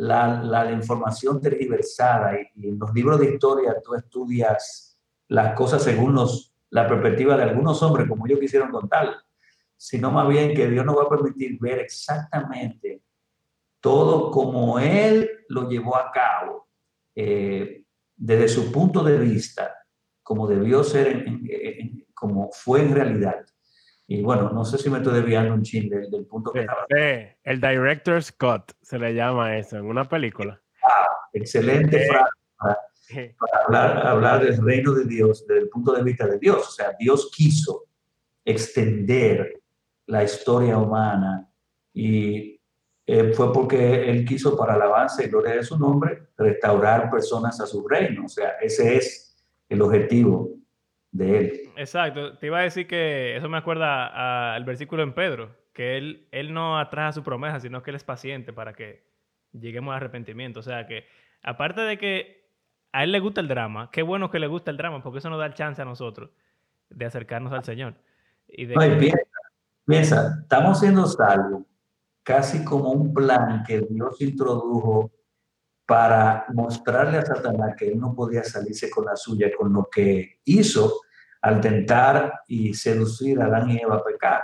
[0.00, 4.98] la, la, información tergiversada y, en los libros de historia tú estudias
[5.28, 9.14] las cosas según los, la perspectiva de algunos hombres, como ellos quisieron contar,
[9.76, 13.02] sino más bien que Dios nos va a permitir ver exactamente
[13.80, 16.68] todo como Él lo llevó a cabo
[17.14, 17.84] eh,
[18.16, 19.74] desde su punto de vista
[20.22, 21.26] como debió ser,
[22.14, 23.44] como fue en realidad.
[24.12, 26.84] Y bueno, no sé si me estoy desviando un chin del, punto que estaba.
[26.90, 30.60] el director Scott se le llama eso en una película.
[30.82, 36.26] Ah, excelente frase para, hablar, hablar del reino de Dios desde el punto de vista
[36.26, 36.56] de Dios.
[36.56, 37.84] O sea, Dios quiso
[38.44, 39.62] extender
[40.06, 41.48] la historia humana
[41.94, 42.60] y
[43.06, 47.66] eh, fue porque Él quiso para alabanza y gloria de su nombre restaurar personas a
[47.66, 48.24] su reino.
[48.24, 49.36] O sea, ese es
[49.68, 50.50] el objetivo
[51.12, 51.69] de él.
[51.76, 56.28] Exacto, te iba a decir que eso me acuerda al versículo en Pedro, que él,
[56.32, 59.04] él no atrasa su promesa, sino que él es paciente para que
[59.52, 60.60] lleguemos al arrepentimiento.
[60.60, 61.06] O sea que,
[61.42, 62.50] aparte de que
[62.92, 65.30] a él le gusta el drama, qué bueno que le gusta el drama, porque eso
[65.30, 66.30] nos da el chance a nosotros
[66.88, 67.94] de acercarnos al Señor.
[68.48, 69.18] Y piensa,
[69.86, 71.62] piensa, estamos siendo salvos
[72.22, 75.10] casi como un plan que Dios introdujo
[75.86, 80.38] para mostrarle a Satanás que él no podía salirse con la suya, con lo que
[80.44, 81.00] hizo
[81.42, 84.42] al tentar y seducir a Adán y Eva a pecar.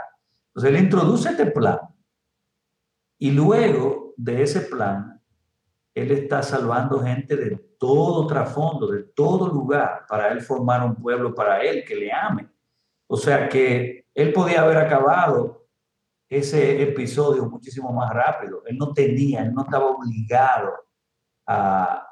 [0.48, 1.78] Entonces él introduce este plan
[3.18, 5.23] y luego de ese plan,
[5.94, 11.35] él está salvando gente de todo trasfondo, de todo lugar, para él formar un pueblo
[11.35, 12.51] para él que le ame.
[13.06, 15.66] O sea que él podía haber acabado
[16.28, 18.62] ese episodio muchísimo más rápido.
[18.66, 20.73] Él no tenía, él no estaba obligado
[21.47, 22.02] a,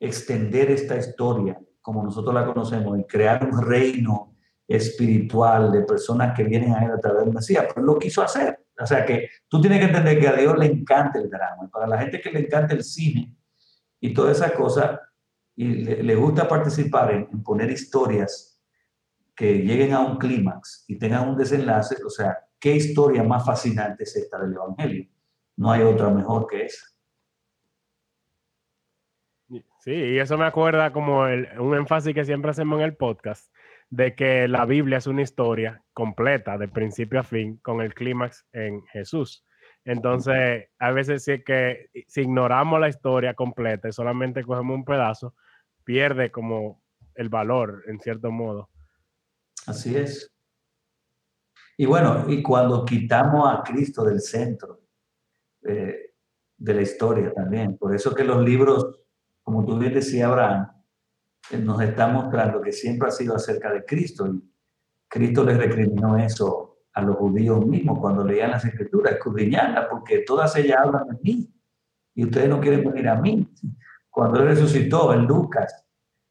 [0.00, 4.36] extender esta historia como nosotros la conocemos y crear un reino
[4.66, 8.64] espiritual de personas que vienen a él a través del Mesías, pero lo quiso hacer.
[8.80, 11.64] O sea que tú tienes que entender que a Dios le encanta el drama.
[11.66, 13.36] Y para la gente que le encanta el cine
[14.00, 15.00] y toda esa cosa,
[15.54, 18.60] y le, gusta participar en, en, poner historias
[19.36, 24.04] que lleguen a un clímax y tengan un desenlace, o sea, ¿qué historia más fascinante
[24.04, 25.06] es esta del Evangelio?
[25.56, 26.91] No hay otra mejor que esa.
[29.82, 33.52] Sí, y eso me acuerda como un énfasis que siempre hacemos en el podcast,
[33.90, 38.46] de que la Biblia es una historia completa, de principio a fin, con el clímax
[38.52, 39.44] en Jesús.
[39.84, 45.34] Entonces, a veces sí que si ignoramos la historia completa y solamente cogemos un pedazo,
[45.82, 46.80] pierde como
[47.16, 48.70] el valor, en cierto modo.
[49.66, 50.32] Así es.
[51.76, 54.80] Y bueno, y cuando quitamos a Cristo del centro
[55.64, 56.12] eh,
[56.56, 59.01] de la historia también, por eso que los libros
[59.42, 60.68] como tú bien decías, Abraham,
[61.50, 64.26] eh, nos está mostrando que siempre ha sido acerca de Cristo.
[64.26, 64.42] Y
[65.08, 70.54] Cristo les recriminó eso a los judíos mismos cuando leían las escrituras, escudriñarlas, porque todas
[70.56, 71.54] ellas hablan de mí
[72.14, 73.48] y ustedes no quieren venir a mí.
[74.10, 75.86] Cuando él resucitó en Lucas,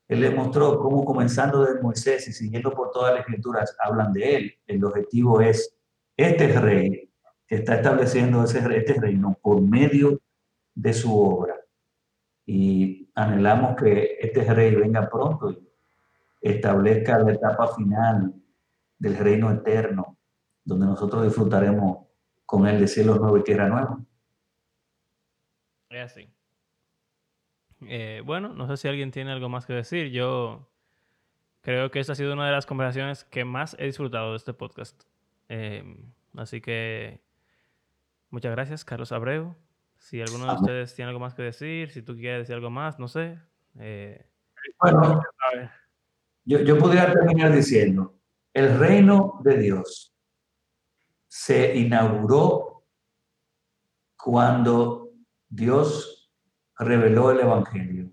[0.07, 4.35] él les mostró cómo comenzando de Moisés y siguiendo por todas las escrituras hablan de
[4.35, 4.53] él.
[4.67, 5.75] El objetivo es,
[6.17, 7.09] este rey
[7.47, 10.21] que está estableciendo ese, este reino por medio
[10.75, 11.55] de su obra.
[12.45, 15.69] Y anhelamos que este rey venga pronto y
[16.41, 18.33] establezca la etapa final
[18.97, 20.17] del reino eterno,
[20.63, 22.07] donde nosotros disfrutaremos
[22.45, 23.99] con él de cielos nuevos y tierra nueva.
[25.89, 26.29] Es así.
[27.87, 30.11] Eh, bueno, no sé si alguien tiene algo más que decir.
[30.11, 30.69] Yo
[31.61, 34.53] creo que esta ha sido una de las conversaciones que más he disfrutado de este
[34.53, 35.03] podcast.
[35.49, 37.21] Em, así que
[38.29, 39.55] muchas gracias, Carlos Abreu.
[40.01, 42.97] Si alguno de ustedes tiene algo más que decir, si tú quieres decir algo más,
[42.97, 43.39] no sé.
[43.79, 44.25] Eh,
[44.79, 45.21] bueno,
[46.43, 48.19] yo, yo podría terminar diciendo,
[48.51, 50.17] el reino de Dios
[51.27, 52.83] se inauguró
[54.17, 55.11] cuando
[55.47, 56.31] Dios
[56.79, 58.11] reveló el Evangelio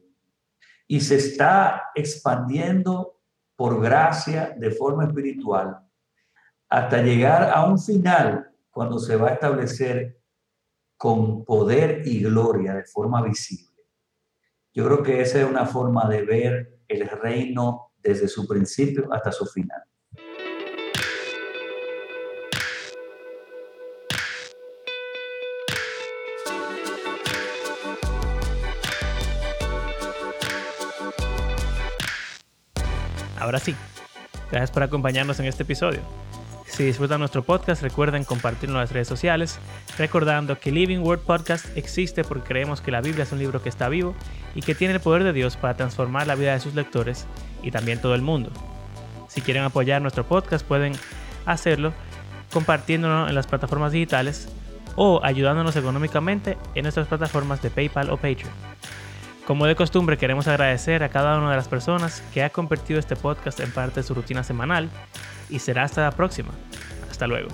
[0.86, 3.18] y se está expandiendo
[3.56, 5.80] por gracia de forma espiritual
[6.68, 10.17] hasta llegar a un final cuando se va a establecer
[10.98, 13.68] con poder y gloria de forma visible.
[14.74, 19.30] Yo creo que esa es una forma de ver el reino desde su principio hasta
[19.30, 19.80] su final.
[33.38, 33.74] Ahora sí,
[34.50, 36.00] gracias por acompañarnos en este episodio.
[36.78, 39.58] Si disfrutan nuestro podcast, recuerden compartirlo en las redes sociales,
[39.98, 43.68] recordando que Living Word Podcast existe porque creemos que la Biblia es un libro que
[43.68, 44.14] está vivo
[44.54, 47.26] y que tiene el poder de Dios para transformar la vida de sus lectores
[47.64, 48.52] y también todo el mundo.
[49.26, 50.92] Si quieren apoyar nuestro podcast, pueden
[51.46, 51.92] hacerlo
[52.52, 54.48] compartiéndolo en las plataformas digitales
[54.94, 58.52] o ayudándonos económicamente en nuestras plataformas de PayPal o Patreon.
[59.48, 63.16] Como de costumbre, queremos agradecer a cada una de las personas que ha convertido este
[63.16, 64.90] podcast en parte de su rutina semanal
[65.48, 66.50] y será hasta la próxima.
[67.10, 67.48] Hasta luego.